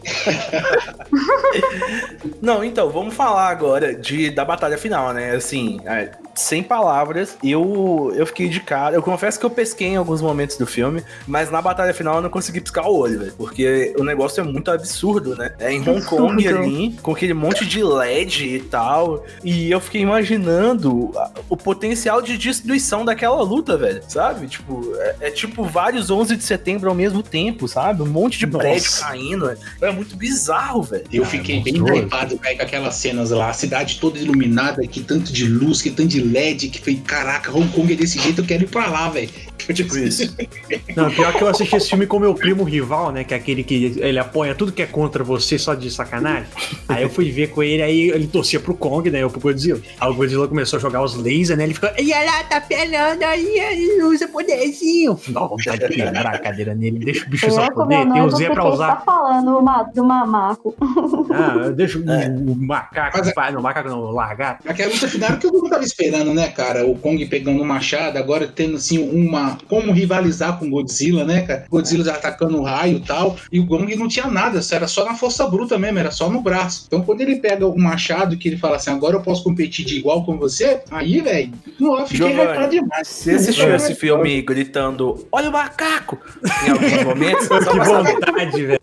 Não, 2.42 2.62
então, 2.62 2.90
vamos 2.90 3.14
falar 3.14 3.48
agora 3.48 3.94
de, 3.94 4.30
da 4.30 4.44
batalha 4.44 4.76
final, 4.76 5.14
né? 5.14 5.34
Assim, 5.34 5.80
é, 5.86 6.10
sem 6.38 6.62
palavras, 6.62 7.36
eu, 7.42 8.12
eu 8.14 8.26
fiquei 8.26 8.48
de 8.48 8.60
cara. 8.60 8.94
Eu 8.94 9.02
confesso 9.02 9.38
que 9.38 9.44
eu 9.44 9.50
pesquei 9.50 9.88
em 9.88 9.96
alguns 9.96 10.22
momentos 10.22 10.56
do 10.56 10.66
filme, 10.66 11.02
mas 11.26 11.50
na 11.50 11.60
batalha 11.60 11.92
final 11.92 12.16
eu 12.16 12.22
não 12.22 12.30
consegui 12.30 12.60
piscar 12.60 12.86
o 12.86 12.96
olho, 12.96 13.18
velho. 13.18 13.32
Porque 13.36 13.94
o 13.98 14.04
negócio 14.04 14.40
é 14.40 14.44
muito 14.44 14.70
absurdo, 14.70 15.34
né? 15.34 15.52
É 15.58 15.72
em 15.72 15.80
Hong 15.80 16.04
Kong 16.04 16.46
Absurdo. 16.46 16.64
ali, 16.64 16.96
com 17.02 17.12
aquele 17.12 17.34
monte 17.34 17.66
de 17.66 17.82
LED 17.82 18.56
e 18.56 18.60
tal. 18.60 19.24
E 19.42 19.70
eu 19.70 19.80
fiquei 19.80 20.00
imaginando 20.00 21.10
o 21.48 21.56
potencial 21.56 22.22
de 22.22 22.38
destruição 22.38 23.04
daquela 23.04 23.42
luta, 23.42 23.76
velho. 23.76 24.02
Sabe? 24.06 24.46
Tipo, 24.46 24.94
é, 24.96 25.16
é 25.22 25.30
tipo 25.30 25.64
vários 25.64 26.10
11 26.10 26.36
de 26.36 26.44
setembro 26.44 26.88
ao 26.88 26.94
mesmo 26.94 27.22
tempo, 27.22 27.66
sabe? 27.66 28.02
Um 28.02 28.06
monte 28.06 28.38
de. 28.38 28.46
Prédio 28.58 28.90
caindo. 29.00 29.56
É 29.80 29.90
muito 29.92 30.16
bizarro, 30.16 30.82
velho. 30.82 31.04
Eu 31.12 31.22
Ah, 31.22 31.26
fiquei 31.26 31.58
é 31.58 31.60
bem 31.62 31.74
monstruoso. 31.74 32.06
hypado 32.06 32.38
com 32.38 32.48
aquelas 32.62 32.94
cenas 32.96 33.30
lá, 33.30 33.50
a 33.50 33.52
cidade 33.52 33.98
toda 34.00 34.18
iluminada, 34.18 34.86
que 34.86 35.00
tanto 35.00 35.32
de 35.32 35.46
luz, 35.46 35.80
que 35.82 35.90
tanto 35.90 36.08
de 36.08 36.20
LED, 36.22 36.68
que 36.68 36.80
foi, 36.80 36.96
caraca, 36.96 37.50
Hong 37.50 37.68
Kong 37.72 37.92
é 37.92 37.96
desse 37.96 38.18
jeito, 38.18 38.40
eu 38.40 38.44
quero 38.44 38.64
ir 38.64 38.68
pra 38.68 38.86
lá, 38.88 39.08
velho. 39.08 39.28
Tipo 39.58 39.96
isso. 39.98 40.34
Não, 40.96 41.10
pior 41.10 41.32
que 41.32 41.42
eu 41.42 41.48
assisti 41.48 41.76
esse 41.76 41.88
filme 41.90 42.06
com 42.06 42.18
meu 42.18 42.34
primo 42.34 42.64
rival, 42.64 43.12
né? 43.12 43.24
Que 43.24 43.34
é 43.34 43.36
aquele 43.36 43.62
que 43.62 43.96
ele 43.98 44.18
apoia 44.18 44.54
tudo 44.54 44.72
que 44.72 44.82
é 44.82 44.86
contra 44.86 45.22
você 45.22 45.58
só 45.58 45.74
de 45.74 45.90
sacanagem. 45.90 46.46
Aí 46.88 47.02
eu 47.02 47.10
fui 47.10 47.30
ver 47.30 47.48
com 47.48 47.62
ele, 47.62 47.82
aí 47.82 48.10
ele 48.10 48.26
torcia 48.26 48.58
pro 48.60 48.74
Kong, 48.74 49.10
né? 49.10 49.22
Eu 49.22 49.30
pro 49.30 49.40
Godzilla. 49.40 49.80
Aí 50.00 50.10
o 50.10 50.14
Godzilla 50.14 50.48
começou 50.48 50.78
a 50.78 50.80
jogar 50.80 51.02
os 51.02 51.14
lasers, 51.16 51.56
né? 51.56 51.64
Ele 51.64 51.74
ficou, 51.74 51.90
e 51.98 52.12
ela 52.12 52.42
tá 52.44 52.60
pelando 52.60 53.24
aí, 53.24 53.60
aí 53.60 54.02
usa 54.02 54.28
poderzinho. 54.28 55.18
Dá 55.28 55.40
vontade 55.40 55.78
de 55.78 55.88
quebrar 55.88 56.26
a 56.34 56.38
cadeira 56.38 56.74
nele, 56.74 56.98
deixa 56.98 57.26
o 57.26 57.28
bicho 57.30 57.46
Eu 57.46 57.50
usar 57.52 57.64
ia 57.64 57.70
poder, 57.72 58.08
tem 58.12 58.22
o 58.22 58.30
Zé 58.30 58.50
pra 58.50 58.68
usar. 58.68 58.96
tá 58.96 59.02
falando 59.04 59.58
o 59.58 59.84
do 59.94 60.04
mamaco. 60.04 60.74
Ah, 61.30 61.70
deixa 61.70 61.98
o, 61.98 62.10
É. 62.10 62.26
o 62.28 62.54
macaco, 62.56 63.18
Mas 63.18 63.28
é- 63.28 63.32
vai, 63.34 63.52
não, 63.52 63.60
macaco 63.60 63.88
não, 63.88 64.00
o 64.00 64.10
lagarto. 64.10 64.68
Aquela 64.68 64.92
luta 64.92 65.06
final 65.08 65.36
que 65.36 65.46
eu 65.46 65.52
não 65.52 65.68
tava 65.68 65.84
esperando, 65.84 66.32
né, 66.34 66.48
cara? 66.48 66.86
O 66.86 66.96
Kong 66.96 67.24
pegando 67.26 67.60
o 67.62 67.64
machado, 67.64 68.18
agora 68.18 68.48
tendo 68.48 68.76
assim 68.76 68.98
uma. 68.98 69.47
Como 69.68 69.92
rivalizar 69.92 70.58
com 70.58 70.66
o 70.66 70.70
Godzilla, 70.70 71.24
né, 71.24 71.42
cara? 71.42 71.64
Godzilla 71.70 72.04
já 72.04 72.14
atacando 72.14 72.58
o 72.58 72.62
raio 72.62 72.98
e 72.98 73.00
tal. 73.00 73.36
E 73.52 73.60
o 73.60 73.66
Kong 73.66 73.94
não 73.96 74.08
tinha 74.08 74.26
nada, 74.26 74.60
era 74.72 74.86
só 74.86 75.04
na 75.04 75.14
força 75.14 75.46
bruta 75.46 75.78
mesmo, 75.78 75.98
era 75.98 76.10
só 76.10 76.28
no 76.28 76.40
braço. 76.40 76.84
Então 76.86 77.02
quando 77.02 77.20
ele 77.20 77.36
pega 77.36 77.66
o 77.66 77.78
machado 77.78 78.36
que 78.36 78.48
ele 78.48 78.56
fala 78.56 78.76
assim, 78.76 78.90
agora 78.90 79.16
eu 79.16 79.22
posso 79.22 79.42
competir 79.42 79.84
de 79.84 79.96
igual 79.96 80.24
com 80.24 80.36
você, 80.36 80.80
aí, 80.90 81.20
velho, 81.20 81.52
eu 81.80 82.06
fiquei 82.06 82.32
hypado 82.32 82.70
demais. 82.70 83.08
Você 83.08 83.32
assistiu 83.32 83.74
esse 83.74 83.94
filme 83.94 84.42
gritando, 84.42 85.26
olha 85.32 85.48
o 85.48 85.52
macaco! 85.52 86.18
Em 86.66 86.70
alguns 86.70 87.04
momentos, 87.04 87.46
só 87.46 87.58
Que 87.58 87.78
vontade, 87.78 88.66
velho. 88.66 88.80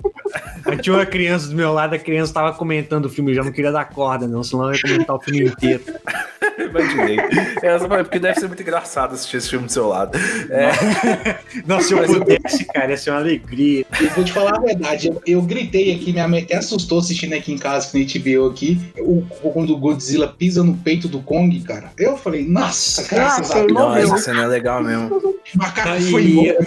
Aí 0.66 0.78
tinha 0.78 0.96
uma 0.96 1.06
criança 1.06 1.48
do 1.48 1.56
meu 1.56 1.72
lado, 1.72 1.94
a 1.94 2.00
criança 2.00 2.34
tava 2.34 2.54
comentando 2.54 3.06
o 3.06 3.10
filme, 3.10 3.32
eu 3.32 3.36
já 3.36 3.44
não 3.44 3.52
queria 3.52 3.72
dar 3.72 3.86
corda, 3.86 4.28
não, 4.28 4.44
senão 4.44 4.66
eu 4.70 4.76
ia 4.76 4.82
comentar 4.82 5.16
o 5.16 5.22
filme 5.22 5.46
inteiro. 5.46 5.84
Imaginei. 6.70 7.18
É, 7.62 7.80
só 7.80 7.88
falei, 7.88 8.04
porque 8.04 8.20
deve 8.20 8.40
ser 8.40 8.48
muito 8.48 8.62
engraçado 8.62 9.14
assistir 9.14 9.38
esse 9.38 9.50
filme 9.50 9.66
do 9.66 9.72
seu 9.72 9.88
lado. 9.88 10.18
É, 10.50 10.72
Nossa, 11.68 11.88
se 11.88 11.94
eu 11.94 11.98
Mas 12.00 12.10
eu- 12.14 12.20
pudesse, 12.26 12.66
cara, 12.66 12.92
ia 12.92 12.98
ser 12.98 13.10
uma 13.12 13.20
alegria. 13.20 13.86
Eu 14.02 14.10
vou 14.12 14.24
te 14.24 14.32
falar 14.32 14.56
a 14.58 14.60
verdade, 14.62 15.08
eu, 15.08 15.22
eu 15.26 15.42
gritei 15.42 15.94
aqui, 15.94 16.12
minha 16.14 16.28
mãe 16.28 16.42
até 16.44 16.56
assustou 16.58 17.00
assistindo 17.00 17.34
aqui 17.34 17.52
em 17.54 17.58
casa, 17.58 17.90
que 17.92 18.00
na 18.00 18.06
HBO 18.40 18.48
aqui, 18.50 18.80
o, 19.00 19.22
quando 19.52 19.74
o 19.74 19.78
Godzilla 19.78 20.28
pisa 20.28 20.64
no 20.64 20.76
peito 20.78 21.08
do 21.08 21.20
Kong, 21.20 21.60
cara. 21.62 21.92
Eu 21.98 22.18
falei, 22.18 22.46
nossa, 22.48 23.08
graças 23.14 23.52
a 23.52 23.54
achei 23.56 23.68
Deus, 23.68 23.80
não, 23.80 23.96
essa 23.96 24.18
cena 24.18 24.44
é 24.44 24.48
legal 24.48 24.84
mesmo. 24.84 25.16
o 25.18 25.36
macaco 25.58 25.90
Aí- 25.90 26.12
foi 26.12 26.24
embora. 26.26 26.58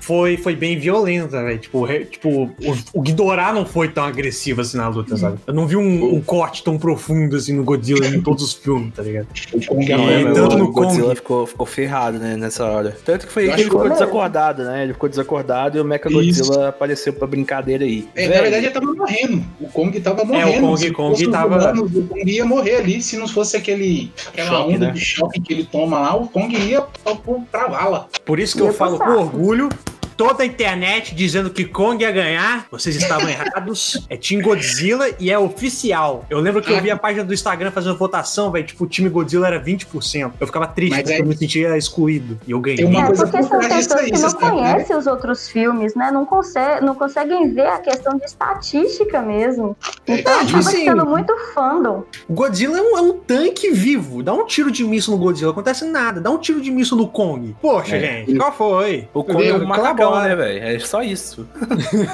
Foi, 0.00 0.36
foi 0.36 0.54
bem 0.56 0.78
violenta, 0.78 1.42
velho. 1.42 1.58
Tipo, 1.58 1.84
re- 1.84 2.04
tipo 2.04 2.28
o, 2.28 2.54
o 2.94 3.00
Ghidorah 3.02 3.52
não 3.52 3.66
foi 3.66 3.88
tão 3.88 4.04
agressivo 4.04 4.60
assim 4.60 4.76
na 4.76 4.88
luta, 4.88 5.16
sabe? 5.16 5.38
Eu 5.46 5.54
não 5.54 5.66
vi 5.66 5.76
um, 5.76 6.14
um 6.14 6.20
corte 6.20 6.62
tão 6.62 6.78
profundo 6.78 7.36
assim 7.36 7.52
no 7.54 7.64
Godzilla 7.64 8.06
em 8.06 8.20
todos 8.20 8.42
os 8.44 8.52
filmes, 8.54 8.75
tá 8.94 9.02
ligado? 9.02 9.26
O 9.52 9.66
Kong 9.66 9.92
é, 9.92 10.20
é, 10.22 10.32
tanto 10.32 10.54
o 10.54 10.58
no 10.58 10.72
Godzilla 10.72 11.04
Kong. 11.08 11.16
ficou, 11.16 11.46
ficou 11.46 11.66
ferrado, 11.66 12.18
né, 12.18 12.36
nessa 12.36 12.64
hora. 12.64 12.96
Tanto 13.04 13.26
que 13.26 13.32
foi 13.32 13.44
Eu 13.46 13.50
aí 13.50 13.54
que 13.56 13.62
ele 13.62 13.70
ficou 13.70 13.88
desacordado, 13.88 14.64
né? 14.64 14.82
Ele 14.84 14.92
ficou 14.92 15.08
desacordado 15.08 15.78
e 15.78 15.80
o 15.80 15.84
Mecha 15.84 16.08
Godzilla 16.08 16.68
apareceu 16.68 17.12
pra 17.12 17.26
brincadeira 17.26 17.84
aí. 17.84 18.08
É, 18.14 18.28
na 18.28 18.40
verdade, 18.42 18.66
ele 18.66 18.72
tava 18.74 18.86
morrendo. 18.92 19.44
O 19.60 19.68
Kong 19.68 20.00
tava 20.00 20.24
morrendo. 20.24 20.60
Kong- 20.60 20.76
Se 20.80 20.90
Kong 20.92 21.12
os 21.26 21.30
tava- 21.32 21.56
humanos, 21.56 21.94
O 21.96 22.02
Kong 22.04 22.30
ia 22.30 22.44
morrer 22.44 22.76
ali 22.76 23.02
se 23.02 23.16
não 23.16 23.26
fosse 23.28 23.56
aquele, 23.56 24.10
aquela 24.28 24.48
Choque, 24.50 24.74
onda 24.74 24.86
né? 24.86 24.92
de 24.92 25.00
choque 25.00 25.40
que 25.40 25.52
ele 25.52 25.64
toma 25.64 25.98
lá. 26.00 26.16
O 26.16 26.28
Kong 26.28 26.54
ia 26.56 26.82
pra, 26.82 27.14
pra 27.50 27.66
vala. 27.68 28.08
Por 28.24 28.38
isso 28.38 28.56
que 28.56 28.62
eu 28.62 28.66
Ia 28.66 28.72
falo 28.72 28.98
com 28.98 29.10
orgulho. 29.10 29.68
Toda 30.16 30.42
a 30.42 30.46
internet 30.46 31.14
dizendo 31.14 31.50
que 31.50 31.64
Kong 31.64 32.02
ia 32.02 32.10
ganhar, 32.10 32.66
vocês 32.70 32.96
estavam 32.96 33.28
errados. 33.28 34.06
É 34.08 34.16
Team 34.16 34.40
Godzilla 34.40 35.06
e 35.20 35.30
é 35.30 35.38
oficial. 35.38 36.24
Eu 36.30 36.38
lembro 36.40 36.62
que 36.62 36.72
eu 36.72 36.80
vi 36.80 36.90
a 36.90 36.96
página 36.96 37.22
do 37.24 37.34
Instagram 37.34 37.70
fazendo 37.70 37.96
votação, 37.98 38.50
velho. 38.50 38.64
Tipo, 38.66 38.84
o 38.84 38.86
time 38.86 39.08
Godzilla 39.08 39.46
era 39.46 39.60
20%. 39.62 40.32
Eu 40.40 40.46
ficava 40.46 40.66
triste 40.66 40.92
Mas 40.92 41.02
porque 41.02 41.14
é- 41.14 41.20
eu 41.20 41.26
me 41.26 41.36
sentia 41.36 41.76
excluído. 41.76 42.38
E 42.46 42.50
eu 42.50 42.60
ganhei. 42.60 42.78
Tem 42.78 42.86
uma 42.86 43.02
é, 43.02 43.06
coisa 43.06 43.26
porque 43.26 43.38
por 43.38 43.48
são 43.48 43.58
pessoas 43.60 43.92
aí, 44.00 44.10
que 44.10 44.18
não 44.18 44.28
né? 44.30 44.34
conhecem 44.38 44.96
os 44.96 45.06
outros 45.06 45.48
filmes, 45.48 45.94
né? 45.94 46.10
Não, 46.10 46.24
consegue, 46.24 46.84
não 46.84 46.94
conseguem 46.94 47.52
ver 47.52 47.66
a 47.66 47.78
questão 47.78 48.16
de 48.16 48.24
estatística 48.24 49.20
mesmo. 49.20 49.76
É, 50.06 50.14
Então 50.20 50.32
tipo 50.46 50.56
acaba 50.56 50.58
assim, 50.70 50.84
sendo 50.84 51.06
muito 51.06 51.36
fandom. 51.54 52.04
O 52.28 52.32
Godzilla 52.34 52.78
é 52.78 52.82
um, 52.82 52.96
é 52.96 53.00
um 53.02 53.12
tanque 53.18 53.70
vivo. 53.70 54.22
Dá 54.22 54.32
um 54.32 54.46
tiro 54.46 54.70
de 54.70 54.82
míssil 54.84 55.12
no 55.12 55.18
Godzilla, 55.18 55.50
acontece 55.50 55.84
nada. 55.84 56.20
Dá 56.20 56.30
um 56.30 56.38
tiro 56.38 56.60
de 56.60 56.70
míssil 56.70 56.96
no 56.96 57.06
Kong. 57.08 57.54
Poxa, 57.60 57.96
É. 57.96 58.00
gente, 58.00 58.34
qual 58.36 58.52
foi? 58.52 59.08
O 59.12 59.22
Kong 59.22 59.46
é 59.46 59.54
um 59.54 59.58
Meu, 59.58 59.68
macabão, 60.10 60.22
colabora. 60.22 60.28
né, 60.28 60.60
velho? 60.60 60.76
É 60.76 60.78
só 60.80 61.02
isso. 61.02 61.46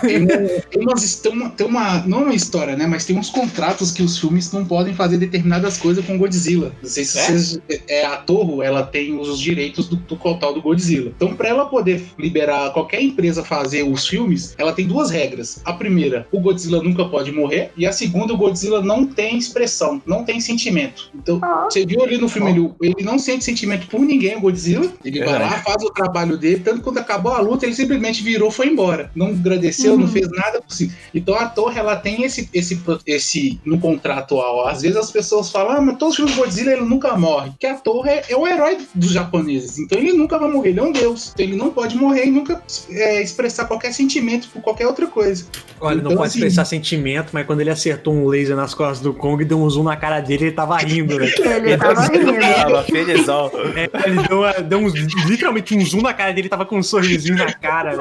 Tem, 0.00 0.26
tem 0.26 0.83
umas, 0.83 1.14
tem, 1.16 1.33
uma, 1.33 1.50
tem 1.50 1.66
uma. 1.66 1.98
Não 2.07 2.22
uma 2.22 2.35
história, 2.35 2.76
né? 2.76 2.87
Mas 2.87 3.05
tem 3.05 3.16
uns 3.18 3.31
contratos 3.31 3.90
que 3.90 4.02
os 4.02 4.18
filmes 4.18 4.52
não 4.52 4.64
podem 4.64 4.94
fazer 4.94 5.16
determinadas 5.18 5.78
coisas 5.78 6.05
com 6.05 6.18
Godzilla. 6.18 6.72
Não 6.83 6.88
sei 6.88 7.05
se 7.05 7.18
É? 7.18 7.22
vocês. 7.26 7.61
É, 7.88 8.05
a 8.07 8.16
Torro, 8.16 8.62
ela 8.62 8.83
tem 8.83 9.18
os 9.18 9.38
direitos 9.40 9.88
do, 9.88 9.96
do 9.96 10.16
total 10.16 10.52
do 10.55 10.62
Godzilla. 10.62 11.12
Então, 11.16 11.35
pra 11.35 11.48
ela 11.48 11.66
poder 11.66 12.02
liberar 12.18 12.70
qualquer 12.72 13.00
empresa 13.02 13.42
fazer 13.44 13.83
os 13.83 14.07
filmes, 14.07 14.55
ela 14.59 14.72
tem 14.72 14.87
duas 14.87 15.11
regras. 15.11 15.61
A 15.64 15.72
primeira, 15.72 16.26
o 16.33 16.40
Godzilla 16.40 16.83
nunca 16.83 17.05
pode 17.05 17.33
morrer. 17.33 17.70
E 17.76 17.87
a 17.87 17.92
segunda, 17.92 18.33
o 18.33 18.37
Godzilla 18.37 18.81
não 18.83 19.07
tem 19.07 19.37
expressão, 19.38 20.00
não 20.07 20.24
tem 20.24 20.40
sentimento. 20.40 21.11
Então, 21.14 21.40
Ó, 21.42 21.64
você 21.64 21.85
viu 21.87 22.02
ali 22.02 22.18
no 22.18 22.28
filme, 22.28 22.50
ele, 22.50 22.70
ele 22.81 23.05
não 23.05 23.18
sente 23.18 23.44
sentimento 23.44 23.87
por 23.87 24.00
ninguém, 24.00 24.37
o 24.37 24.40
Godzilla. 24.40 24.92
Ele 25.05 25.20
vai 25.20 25.28
Verdade. 25.28 25.55
lá, 25.55 25.61
faz 25.62 25.83
o 25.83 25.90
trabalho 25.90 26.37
dele, 26.37 26.61
tanto 26.61 26.78
que 26.78 26.85
quando 26.85 26.98
acabou 26.98 27.33
a 27.33 27.40
luta, 27.40 27.66
ele 27.66 27.74
simplesmente 27.82 28.22
virou 28.22 28.48
e 28.48 28.52
foi 28.52 28.68
embora. 28.68 29.10
Não 29.14 29.26
agradeceu, 29.28 29.96
não 29.96 30.06
Uhum. 30.06 30.12
fez 30.12 30.28
nada 30.30 30.60
possível. 30.60 30.94
Então 31.14 31.34
a 31.34 31.46
torre, 31.46 31.78
ela 31.78 31.96
tem 31.96 32.22
esse, 32.24 32.48
esse, 32.52 32.80
esse 33.06 33.60
no 33.64 33.78
contratual. 33.78 34.66
Às 34.66 34.82
vezes 34.82 34.96
as 34.96 35.10
pessoas 35.10 35.50
falam, 35.50 35.76
ah, 35.76 35.80
mas 35.80 35.96
todos 35.98 36.10
os 36.12 36.16
filmes 36.16 36.34
do 36.34 36.40
Godzilla 36.42 36.72
ele 36.72 36.82
nunca 36.82 37.16
morre. 37.16 37.50
Porque 37.50 37.66
a 37.66 37.74
torre 37.74 38.10
é, 38.10 38.24
é 38.30 38.36
o 38.36 38.46
herói 38.46 38.78
dos 38.94 39.10
japoneses. 39.10 39.78
Então 39.78 39.98
ele 39.98 40.12
nunca 40.12 40.38
vai 40.38 40.50
morrer, 40.50 40.70
ele 40.70 40.80
é 40.80 40.82
um 40.82 40.92
deus. 40.92 41.30
Então 41.34 41.44
ele 41.46 41.56
não 41.56 41.70
pode 41.70 41.96
morrer 41.96 42.26
e 42.26 42.30
nunca 42.30 42.62
é, 42.90 43.22
expressar 43.22 43.66
qualquer 43.66 43.92
sentimento 43.92 44.48
por 44.48 44.62
qualquer 44.62 44.86
outra 44.86 45.06
coisa. 45.06 45.44
Olha, 45.80 45.96
não 45.96 46.12
Então, 46.12 46.16
pode 46.16 46.28
assim- 46.28 46.38
expressar 46.38 46.64
sentimento, 46.64 47.30
mas 47.32 47.46
quando 47.46 47.60
ele 47.60 47.70
acertou 47.70 48.14
um 48.14 48.26
laser 48.28 48.56
nas 48.56 48.74
costas 48.74 49.00
do 49.00 49.12
Kong 49.12 49.42
e 49.42 49.46
deu 49.46 49.58
um 49.58 49.68
zoom 49.68 49.82
na 49.84 49.96
cara 49.96 50.20
dele, 50.20 50.44
ele 50.46 50.52
tava 50.52 50.76
rindo, 50.78 51.16
velho. 51.16 51.32
ele 51.66 51.76
tava 51.76 52.02
rindo. 52.02 52.32
Tava 52.40 52.82
felizão. 52.84 53.50
É, 53.76 54.08
ele 54.08 54.22
deu, 54.28 54.38
uma- 54.38 54.52
deu 54.52 54.78
um, 54.78 54.88
literalmente 55.26 55.76
um 55.76 55.84
zoom 55.84 56.02
na 56.02 56.14
cara 56.14 56.32
dele, 56.32 56.48
tava 56.48 56.64
com 56.64 56.78
um 56.78 56.82
sorrisinho 56.82 57.36
na 57.36 57.52
cara, 57.52 57.71
velho. 57.80 58.00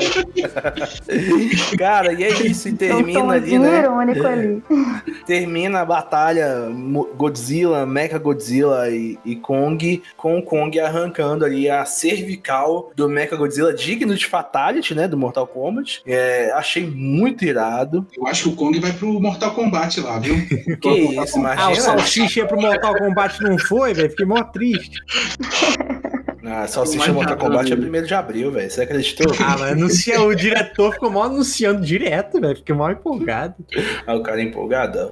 Cara, 1.78 2.14
e 2.14 2.24
é 2.24 2.30
isso. 2.44 2.68
E 2.68 2.72
Um 2.72 2.76
termina 2.76 3.34
ali, 3.34 3.60
né? 3.60 3.80
irônico 3.80 4.28
ali. 4.28 4.64
Termina 5.26 5.82
a 5.82 5.86
batalha 5.86 6.68
Godzilla, 7.16 7.86
Mecha 7.86 8.18
Godzilla 8.18 8.90
e, 8.90 9.18
e 9.26 9.36
Kong, 9.36 10.02
com 10.18 10.38
o 10.40 10.44
Kong 10.44 10.80
arrancando 10.80 11.46
ali 11.46 11.70
a 11.70 11.86
cervical 11.86 12.92
do 12.96 13.08
Mecha 13.08 13.36
Godzilla, 13.36 13.74
digno 13.74 14.16
de 14.16 14.26
Fatality, 14.26 14.94
né? 14.94 15.08
Do 15.08 15.18
Mortal 15.18 15.48
Kombat. 15.48 16.02
É, 16.06 16.52
achei 16.54 16.86
muito 16.86 17.46
irado. 17.46 18.06
Eu 18.18 18.28
acho 18.28 18.44
que 18.44 18.50
o 18.50 18.56
Kong 18.56 18.80
vai 18.80 18.92
pro 18.92 19.20
Mortal 19.20 19.52
Kombat 19.54 20.00
lá, 20.02 20.20
viu? 20.20 20.36
Que 20.82 20.90
isso, 20.90 21.38
Ah, 21.38 21.38
o 21.38 21.40
imagina. 21.40 21.76
Salsicha 21.76 22.40
ia 22.40 22.46
pro 22.46 22.60
Mortal 22.60 22.96
Kombat 22.96 23.42
não 23.44 23.58
foi, 23.58 23.94
velho. 23.94 24.10
Fiquei 24.10 24.26
mó 24.26 24.42
triste. 24.44 25.00
Ah, 26.54 26.68
Salsicha 26.68 27.00
Mais 27.00 27.14
Mortal 27.14 27.38
Kombat 27.38 27.72
é 27.72 27.74
amigo. 27.76 27.98
1 27.98 28.04
de 28.04 28.14
abril, 28.14 28.52
velho. 28.52 28.70
Você 28.70 28.82
acreditou? 28.82 29.34
Ah, 29.40 29.56
mas 29.58 29.72
anuncia, 29.72 30.22
o 30.22 30.36
diretor 30.36 30.94
ficou 30.94 31.10
mó 31.10 31.24
anunciando 31.24 31.82
direto, 31.82 32.42
velho. 32.42 32.56
Fiquei 32.58 32.76
mó 32.76 32.90
empolgado. 32.90 33.56
Ah, 34.08 34.16
o 34.16 34.24
cara 34.24 34.42
é 34.42 34.44
empolgadão. 34.46 35.12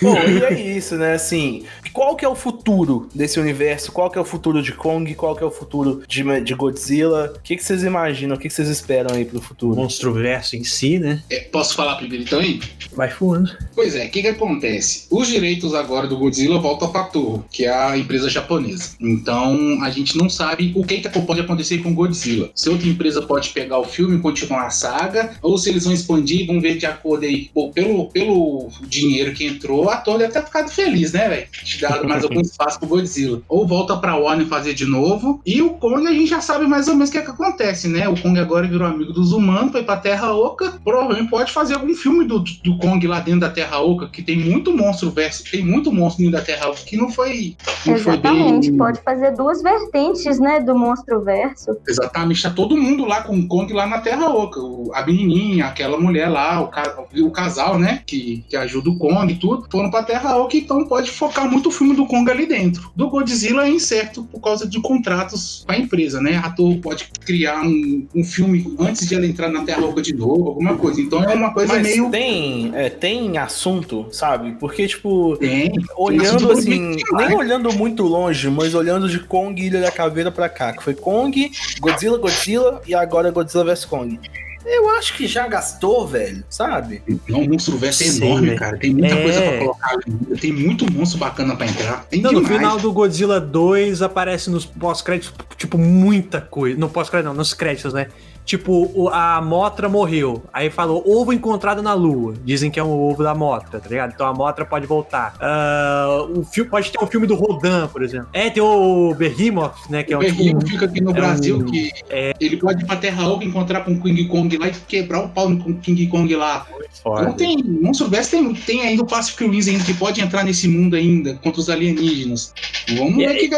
Bom, 0.00 0.16
e 0.16 0.42
é 0.42 0.60
isso, 0.76 0.96
né? 0.96 1.12
Assim, 1.12 1.64
qual 1.92 2.16
que 2.16 2.24
é 2.24 2.28
o 2.28 2.34
futuro 2.34 3.06
desse 3.14 3.38
universo? 3.38 3.92
Qual 3.92 4.10
que 4.10 4.16
é 4.16 4.20
o 4.20 4.24
futuro 4.24 4.62
de 4.62 4.72
Kong? 4.72 5.14
Qual 5.14 5.36
que 5.36 5.42
é 5.42 5.46
o 5.46 5.50
futuro 5.50 6.02
de, 6.08 6.40
de 6.40 6.54
Godzilla? 6.54 7.34
O 7.36 7.40
que, 7.40 7.56
que 7.56 7.62
vocês 7.62 7.84
imaginam? 7.84 8.36
O 8.36 8.38
que, 8.38 8.48
que 8.48 8.54
vocês 8.54 8.68
esperam 8.68 9.14
aí 9.14 9.24
pro 9.26 9.38
O 9.38 9.42
futuro? 9.42 9.76
monstro 9.76 10.12
verso 10.14 10.56
em 10.56 10.64
si, 10.64 10.98
né? 10.98 11.22
É, 11.28 11.40
posso 11.40 11.74
falar 11.76 11.96
primeiro 11.96 12.24
então 12.24 12.38
aí? 12.40 12.60
Vai 12.92 13.08
voando. 13.10 13.50
Pois 13.74 13.94
é, 13.94 14.06
o 14.06 14.10
que, 14.10 14.22
que 14.22 14.28
acontece? 14.28 15.06
Os 15.10 15.28
direitos 15.28 15.74
agora 15.74 16.06
do 16.06 16.16
Godzilla 16.16 16.58
voltam 16.58 16.90
para 16.90 17.02
a 17.02 17.04
Toho, 17.04 17.44
que 17.50 17.66
é 17.66 17.74
a 17.74 17.96
empresa 17.98 18.28
japonesa. 18.30 18.94
Então 19.00 19.78
a 19.82 19.90
gente 19.90 20.16
não 20.16 20.30
sabe 20.30 20.72
o 20.74 20.79
que, 20.84 21.00
que 21.00 21.20
pode 21.20 21.40
acontecer 21.40 21.78
com 21.78 21.94
Godzilla. 21.94 22.50
Se 22.54 22.68
outra 22.68 22.88
empresa 22.88 23.22
pode 23.22 23.50
pegar 23.50 23.78
o 23.78 23.84
filme 23.84 24.16
e 24.16 24.20
continuar 24.20 24.66
a 24.66 24.70
saga, 24.70 25.32
ou 25.42 25.56
se 25.58 25.70
eles 25.70 25.84
vão 25.84 25.92
expandir, 25.92 26.46
vão 26.46 26.60
ver 26.60 26.76
de 26.76 26.86
acordo 26.86 27.24
aí. 27.24 27.50
Pô, 27.52 27.70
pelo, 27.70 28.06
pelo 28.06 28.68
dinheiro 28.82 29.32
que 29.32 29.46
entrou, 29.46 29.88
a 29.88 30.02
deve 30.18 30.32
ter 30.32 30.44
ficado 30.44 30.70
feliz, 30.70 31.12
né, 31.12 31.28
velho? 31.28 31.46
Dado 31.80 32.08
mais 32.08 32.24
algum 32.24 32.40
espaço 32.40 32.78
pro 32.78 32.88
Godzilla. 32.88 33.42
Ou 33.48 33.66
volta 33.66 33.96
pra 33.96 34.16
Warner 34.16 34.46
fazer 34.46 34.74
de 34.74 34.84
novo. 34.84 35.40
E 35.44 35.62
o 35.62 35.70
Kong 35.70 36.06
a 36.06 36.12
gente 36.12 36.28
já 36.28 36.40
sabe 36.40 36.66
mais 36.66 36.88
ou 36.88 36.94
menos 36.94 37.08
o 37.08 37.12
que, 37.12 37.18
é 37.18 37.22
que 37.22 37.30
acontece, 37.30 37.88
né? 37.88 38.08
O 38.08 38.16
Kong 38.20 38.38
agora 38.38 38.66
virou 38.66 38.86
amigo 38.86 39.12
dos 39.12 39.32
humanos, 39.32 39.72
foi 39.72 39.82
pra 39.82 39.96
Terra 39.96 40.32
Oca. 40.32 40.72
Provavelmente 40.82 41.30
pode 41.30 41.52
fazer 41.52 41.74
algum 41.74 41.94
filme 41.94 42.24
do, 42.24 42.40
do 42.40 42.78
Kong 42.78 43.06
lá 43.06 43.20
dentro 43.20 43.40
da 43.40 43.50
Terra 43.50 43.80
Oca, 43.80 44.08
que 44.08 44.22
tem 44.22 44.38
muito 44.38 44.76
monstro 44.76 45.10
verso, 45.10 45.44
tem 45.50 45.64
muito 45.64 45.92
monstro 45.92 46.24
dentro 46.24 46.38
da 46.38 46.44
Terra 46.44 46.68
Oca, 46.68 46.80
que 46.84 46.96
não 46.96 47.10
foi, 47.10 47.56
não 47.86 47.94
foi 47.98 48.12
Exatamente, 48.12 48.70
bem. 48.70 48.78
pode 48.78 49.00
fazer 49.02 49.32
duas 49.32 49.62
vertentes, 49.62 50.38
né, 50.38 50.60
do 50.72 50.78
monstro 50.78 51.20
verso. 51.22 51.76
Exatamente, 51.88 52.42
tá 52.42 52.50
todo 52.50 52.76
mundo 52.76 53.04
lá 53.04 53.22
com 53.22 53.36
o 53.38 53.46
Kong 53.46 53.72
lá 53.72 53.86
na 53.86 54.00
Terra 54.00 54.28
Oca. 54.28 54.60
O- 54.60 54.90
A 54.94 55.04
menininha, 55.06 55.66
aquela 55.66 55.98
mulher 55.98 56.28
lá, 56.28 56.60
o, 56.60 56.68
ca- 56.68 57.04
o 57.18 57.30
casal, 57.30 57.78
né, 57.78 58.02
que, 58.06 58.44
que 58.48 58.56
ajuda 58.56 58.90
o 58.90 58.96
Kong 58.98 59.32
e 59.32 59.36
tudo, 59.36 59.66
foram 59.70 59.90
pra 59.90 60.02
Terra 60.02 60.36
Oca, 60.36 60.56
então 60.56 60.84
pode 60.84 61.10
focar 61.10 61.50
muito 61.50 61.68
o 61.68 61.72
filme 61.72 61.94
do 61.94 62.06
Kong 62.06 62.30
ali 62.30 62.46
dentro. 62.46 62.90
Do 62.94 63.08
Godzilla 63.08 63.66
é 63.66 63.70
incerto 63.70 64.24
por 64.24 64.40
causa 64.40 64.66
de 64.68 64.80
contratos 64.80 65.64
com 65.66 65.72
a 65.72 65.76
empresa, 65.76 66.20
né? 66.20 66.36
Ator 66.42 66.76
pode 66.78 67.08
criar 67.24 67.62
um, 67.62 68.06
um 68.14 68.24
filme 68.24 68.74
antes 68.78 69.08
de 69.08 69.14
ela 69.14 69.26
entrar 69.26 69.48
na 69.48 69.62
Terra 69.64 69.84
Oca 69.84 70.02
de 70.02 70.14
novo, 70.14 70.48
alguma 70.48 70.76
coisa. 70.76 71.00
Então 71.00 71.22
é 71.24 71.34
uma 71.34 71.52
coisa 71.52 71.72
Mas 71.74 71.82
meio... 71.82 72.10
tem, 72.10 72.70
é, 72.74 72.88
tem 72.90 73.38
assunto, 73.38 74.06
sabe? 74.12 74.52
Porque, 74.58 74.86
tipo, 74.86 75.36
Tem, 75.38 75.70
olhando 75.96 76.50
assim, 76.52 76.96
nem 77.12 77.34
olhando 77.36 77.72
muito 77.72 78.02
longe, 78.04 78.48
mas 78.50 78.74
olhando 78.74 79.08
de 79.08 79.18
Kong 79.20 79.60
e 79.60 79.66
Ilha 79.66 79.80
da 79.80 79.90
Caveira 79.90 80.30
pra 80.30 80.48
cá, 80.48 80.59
que 80.76 80.82
foi 80.82 80.94
Kong, 80.94 81.50
Godzilla, 81.80 82.18
Godzilla 82.18 82.80
e 82.86 82.94
agora 82.94 83.30
Godzilla 83.30 83.64
vs 83.64 83.84
Kong. 83.86 84.18
Eu 84.64 84.90
acho 84.90 85.16
que 85.16 85.26
já 85.26 85.48
gastou, 85.48 86.06
velho, 86.06 86.44
sabe? 86.48 87.02
Não, 87.26 87.40
o 87.40 87.48
monstro 87.48 87.78
verso 87.78 88.02
é 88.02 88.08
enorme, 88.08 88.48
velho. 88.48 88.58
cara. 88.58 88.78
Tem 88.78 88.92
muita 88.92 89.14
É. 89.14 89.22
coisa 89.22 89.40
pra 89.42 89.58
colocar 89.58 89.90
ali. 89.94 90.38
Tem 90.38 90.52
muito 90.52 90.92
monstro 90.92 91.18
bacana 91.18 91.56
pra 91.56 91.66
entrar. 91.66 92.04
Tem 92.10 92.20
Não, 92.20 92.30
no 92.30 92.44
final 92.44 92.78
do 92.78 92.92
Godzilla 92.92 93.40
2 93.40 94.02
aparece 94.02 94.50
nos 94.50 94.66
pós-créditos, 94.66 95.32
tipo, 95.56 95.78
muita 95.78 96.42
coisa. 96.42 96.78
No 96.78 96.90
pós-crédito, 96.90 97.28
não, 97.28 97.34
nos 97.34 97.54
créditos, 97.54 97.94
né? 97.94 98.08
Tipo, 98.50 99.08
a 99.12 99.40
Motra 99.40 99.88
morreu. 99.88 100.42
Aí 100.52 100.70
falou, 100.70 101.04
ovo 101.06 101.32
encontrado 101.32 101.80
na 101.84 101.94
Lua. 101.94 102.34
Dizem 102.44 102.68
que 102.68 102.80
é 102.80 102.82
um 102.82 102.90
ovo 102.90 103.22
da 103.22 103.32
Motra, 103.32 103.78
tá 103.78 103.88
ligado? 103.88 104.12
Então 104.12 104.26
a 104.26 104.34
Motra 104.34 104.64
pode 104.64 104.88
voltar. 104.88 105.36
Ah, 105.40 106.26
o 106.34 106.42
filme, 106.42 106.68
pode 106.68 106.90
ter 106.90 106.98
um 107.00 107.06
filme 107.06 107.28
do 107.28 107.36
Rodan, 107.36 107.86
por 107.86 108.02
exemplo. 108.02 108.26
É, 108.32 108.50
tem 108.50 108.60
o 108.60 109.14
Behemoth, 109.14 109.88
né? 109.88 110.02
Que 110.02 110.12
é 110.12 110.16
o 110.16 110.20
um 110.20 110.24
tipo. 110.24 110.36
Berrimo 110.38 110.66
fica 110.66 110.86
aqui 110.86 111.00
no 111.00 111.10
é 111.12 111.14
Brasil 111.14 111.58
um- 111.58 111.64
que 111.64 111.92
ele 112.40 112.56
pode 112.56 112.82
ir 112.82 112.86
pra 112.86 112.96
Terra 112.96 113.28
Oca, 113.28 113.44
encontrar 113.44 113.84
com 113.84 113.92
o 113.92 114.00
King 114.02 114.24
Kong 114.24 114.56
lá 114.58 114.66
e 114.66 114.72
quebrar 114.88 115.20
o 115.20 115.28
pau 115.28 115.48
no 115.48 115.74
King 115.76 116.08
Kong 116.08 116.34
lá. 116.34 116.66
Foda. 117.04 117.22
Não 117.22 117.32
tem. 117.34 117.62
Monstro 117.62 118.08
Verso 118.08 118.32
tem, 118.32 118.52
tem 118.52 118.82
ainda 118.82 119.04
o 119.04 119.06
Pacific 119.06 119.46
Rim 119.46 119.60
ainda 119.70 119.84
que 119.84 119.94
pode 119.94 120.20
entrar 120.20 120.42
nesse 120.42 120.66
mundo 120.66 120.96
ainda 120.96 121.34
contra 121.34 121.60
os 121.60 121.70
alienígenas. 121.70 122.52
Vamos 122.98 123.14
ver 123.14 123.28
o 123.28 123.30
aí- 123.30 123.48
que 123.48 123.54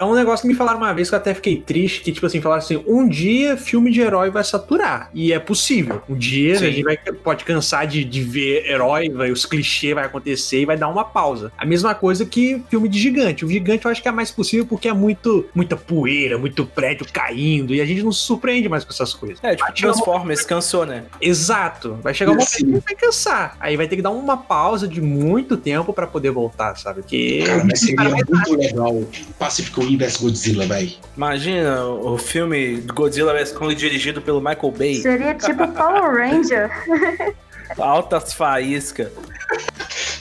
É 0.00 0.04
um 0.04 0.14
negócio 0.14 0.42
que 0.42 0.48
me 0.48 0.54
falaram 0.54 0.78
uma 0.78 0.92
vez 0.92 1.08
que 1.08 1.14
eu 1.14 1.18
até 1.18 1.32
fiquei 1.32 1.58
triste, 1.58 2.00
que 2.02 2.10
tipo 2.10 2.26
assim, 2.26 2.40
falaram 2.40 2.60
assim, 2.60 2.82
um 2.88 3.06
dia 3.08 3.56
filme 3.56 3.92
de 3.92 4.00
herói 4.00 4.31
vai 4.32 4.44
saturar. 4.44 5.10
E 5.14 5.32
é 5.32 5.38
possível. 5.38 6.02
Um 6.08 6.16
dia 6.16 6.56
Sim. 6.58 6.66
a 6.66 6.70
gente 6.70 6.82
vai, 6.82 6.96
pode 6.96 7.44
cansar 7.44 7.86
de, 7.86 8.04
de 8.04 8.22
ver 8.22 8.66
herói, 8.68 9.08
vai, 9.08 9.30
os 9.30 9.44
clichês 9.46 9.94
vai 9.94 10.04
acontecer 10.04 10.60
e 10.62 10.66
vai 10.66 10.76
dar 10.76 10.88
uma 10.88 11.04
pausa. 11.04 11.52
A 11.56 11.64
mesma 11.66 11.94
coisa 11.94 12.24
que 12.24 12.62
filme 12.70 12.88
de 12.88 12.98
gigante. 12.98 13.44
O 13.44 13.48
gigante 13.48 13.84
eu 13.84 13.90
acho 13.90 14.02
que 14.02 14.08
é 14.08 14.12
mais 14.12 14.30
possível 14.30 14.66
porque 14.66 14.88
é 14.88 14.92
muito, 14.92 15.46
muita 15.54 15.76
poeira, 15.76 16.38
muito 16.38 16.64
prédio 16.64 17.06
caindo, 17.12 17.74
e 17.74 17.80
a 17.80 17.84
gente 17.84 18.02
não 18.02 18.12
se 18.12 18.20
surpreende 18.20 18.68
mais 18.68 18.84
com 18.84 18.92
essas 18.92 19.12
coisas. 19.14 19.38
É, 19.42 19.50
tipo, 19.54 19.64
uma- 19.64 19.72
Transformers 19.74 20.42
cansou, 20.42 20.86
né? 20.86 21.04
Exato. 21.20 21.98
Vai 22.02 22.14
chegar 22.14 22.32
um 22.32 22.34
momento 22.34 22.50
Sim. 22.50 22.72
que 22.72 22.78
vai 22.80 22.94
cansar. 22.94 23.56
Aí 23.60 23.76
vai 23.76 23.86
ter 23.88 23.96
que 23.96 24.02
dar 24.02 24.10
uma 24.10 24.36
pausa 24.36 24.86
de 24.86 25.00
muito 25.00 25.56
tempo 25.56 25.92
pra 25.92 26.06
poder 26.06 26.30
voltar, 26.30 26.76
sabe? 26.76 27.02
Porque 27.02 27.42
Cara, 27.46 27.64
mas 27.64 27.80
seria 27.80 28.08
muito 28.08 28.56
legal 28.56 29.04
Pacific 29.38 29.78
Rim 29.80 29.96
vs 29.96 30.16
Godzilla, 30.18 30.66
velho. 30.66 30.92
Imagina 31.16 31.86
o 31.86 32.18
filme 32.18 32.76
Godzilla 32.94 33.32
vs 33.32 33.52
Kong 33.52 33.74
dirigido 33.74 34.11
pelo 34.20 34.40
Michael 34.40 34.72
Bay. 34.72 34.96
Seria 34.96 35.34
tipo 35.34 35.66
Power 35.68 36.14
Ranger. 36.14 36.70
Altas 37.78 38.34
faíscas. 38.34 39.10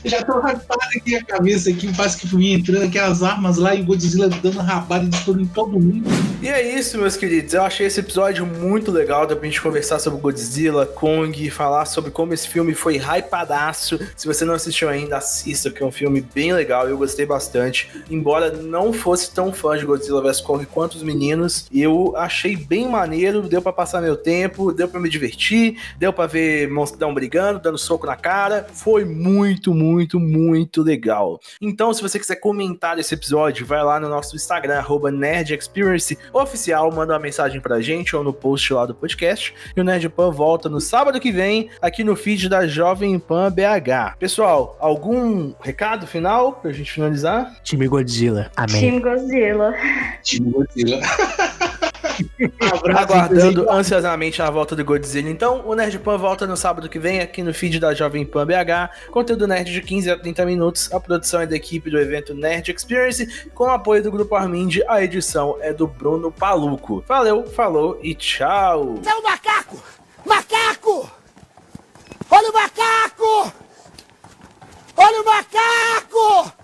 Já 0.03 0.23
tô 0.23 0.39
rapado 0.39 0.79
aqui 0.95 1.15
a 1.15 1.23
cabeça 1.23 1.69
aqui, 1.69 1.87
o 1.87 1.95
Pacific 1.95 2.35
Rim 2.35 2.53
entrando 2.53 2.83
aquelas 2.83 3.21
armas 3.21 3.57
lá 3.57 3.75
e 3.75 3.81
o 3.81 3.85
Godzilla 3.85 4.29
dando 4.29 4.59
rabada 4.59 5.05
e 5.05 5.07
destruindo 5.07 5.49
todo 5.53 5.79
mundo. 5.79 6.09
E 6.41 6.47
é 6.47 6.75
isso, 6.75 6.97
meus 6.97 7.15
queridos. 7.15 7.53
Eu 7.53 7.61
achei 7.61 7.85
esse 7.85 7.99
episódio 7.99 8.45
muito 8.45 8.91
legal. 8.91 9.27
Dá 9.27 9.35
pra 9.35 9.45
gente 9.45 9.61
conversar 9.61 9.99
sobre 9.99 10.19
Godzilla, 10.19 10.87
Kong, 10.87 11.49
falar 11.51 11.85
sobre 11.85 12.09
como 12.09 12.33
esse 12.33 12.47
filme 12.47 12.73
foi 12.73 12.97
hypadaço. 12.97 13.99
Se 14.15 14.25
você 14.25 14.43
não 14.43 14.55
assistiu 14.55 14.89
ainda, 14.89 15.17
assista, 15.17 15.69
que 15.69 15.83
é 15.83 15.85
um 15.85 15.91
filme 15.91 16.25
bem 16.33 16.51
legal. 16.51 16.89
Eu 16.89 16.97
gostei 16.97 17.25
bastante. 17.25 17.91
Embora 18.09 18.51
não 18.51 18.91
fosse 18.91 19.31
tão 19.31 19.53
fã 19.53 19.77
de 19.77 19.85
Godzilla 19.85 20.21
vs 20.21 20.41
Kong 20.41 20.65
quanto 20.65 20.95
os 20.95 21.03
meninos, 21.03 21.67
eu 21.71 22.15
achei 22.17 22.55
bem 22.55 22.89
maneiro. 22.89 23.43
Deu 23.43 23.61
pra 23.61 23.71
passar 23.71 24.01
meu 24.01 24.17
tempo, 24.17 24.71
deu 24.71 24.87
pra 24.87 24.99
me 24.99 25.09
divertir, 25.09 25.77
deu 25.99 26.11
pra 26.11 26.25
ver 26.25 26.67
monstrão 26.69 27.13
brigando, 27.13 27.59
dando 27.59 27.77
soco 27.77 28.07
na 28.07 28.15
cara. 28.15 28.65
Foi 28.73 29.05
muito, 29.05 29.73
muito, 29.75 29.90
muito 30.19 30.81
legal. 30.81 31.39
Então, 31.61 31.93
se 31.93 32.01
você 32.01 32.19
quiser 32.19 32.35
comentar 32.37 32.97
esse 32.99 33.13
episódio, 33.13 33.65
vai 33.65 33.83
lá 33.83 33.99
no 33.99 34.09
nosso 34.09 34.35
Instagram, 34.35 34.77
arroba 34.77 35.11
Nerd 35.11 35.53
Experience 35.53 36.17
Oficial, 36.33 36.91
manda 36.91 37.13
uma 37.13 37.19
mensagem 37.19 37.59
pra 37.61 37.81
gente 37.81 38.15
ou 38.15 38.23
no 38.23 38.33
post 38.33 38.73
lá 38.73 38.85
do 38.85 38.95
podcast. 38.95 39.53
E 39.75 39.81
o 39.81 39.83
Nerd 39.83 40.07
Pan 40.09 40.31
volta 40.31 40.69
no 40.69 40.79
sábado 40.79 41.19
que 41.19 41.31
vem, 41.31 41.69
aqui 41.81 42.03
no 42.03 42.15
feed 42.15 42.49
da 42.49 42.67
Jovem 42.67 43.17
Pan 43.19 43.51
BH. 43.51 44.17
Pessoal, 44.19 44.77
algum 44.79 45.53
recado 45.61 46.07
final 46.07 46.53
pra 46.53 46.71
gente 46.71 46.91
finalizar? 46.91 47.61
Time 47.63 47.87
Godzilla. 47.87 48.51
Amém. 48.55 48.79
Time 48.79 48.99
Godzilla. 48.99 49.73
Time 50.23 50.51
Godzilla. 50.51 51.01
Aguardando 52.97 53.69
ansiosamente 53.69 54.41
a 54.41 54.49
volta 54.49 54.75
do 54.75 54.83
Godzilla. 54.83 55.29
Então, 55.29 55.63
o 55.65 55.75
Nerd 55.75 55.99
Pan 55.99 56.17
volta 56.17 56.47
no 56.47 56.57
sábado 56.57 56.89
que 56.89 56.99
vem, 56.99 57.19
aqui 57.19 57.43
no 57.43 57.53
feed 57.53 57.79
da 57.79 57.93
Jovem 57.93 58.25
Pan 58.25 58.45
BH. 58.45 59.09
Conteúdo 59.11 59.47
nerd 59.47 59.71
de 59.71 59.81
15 59.81 60.11
a 60.11 60.17
30 60.17 60.45
minutos. 60.45 60.91
A 60.93 60.99
produção 60.99 61.41
é 61.41 61.47
da 61.47 61.55
equipe 61.55 61.89
do 61.89 61.99
evento 61.99 62.33
Nerd 62.33 62.71
Experience, 62.71 63.49
com 63.53 63.65
o 63.65 63.69
apoio 63.69 64.03
do 64.03 64.11
Grupo 64.11 64.35
Armind. 64.35 64.79
A 64.87 65.03
edição 65.03 65.57
é 65.61 65.73
do 65.73 65.87
Bruno 65.87 66.31
Paluco. 66.31 67.03
Valeu, 67.07 67.45
falou 67.45 67.99
e 68.01 68.15
tchau! 68.15 68.99
É 69.05 69.13
o 69.13 69.23
macaco! 69.23 69.83
Macaco! 70.25 71.09
Olha 72.29 72.49
o 72.49 72.53
macaco! 72.53 73.53
Olha 74.97 75.21
o 75.21 75.25
macaco! 75.25 76.60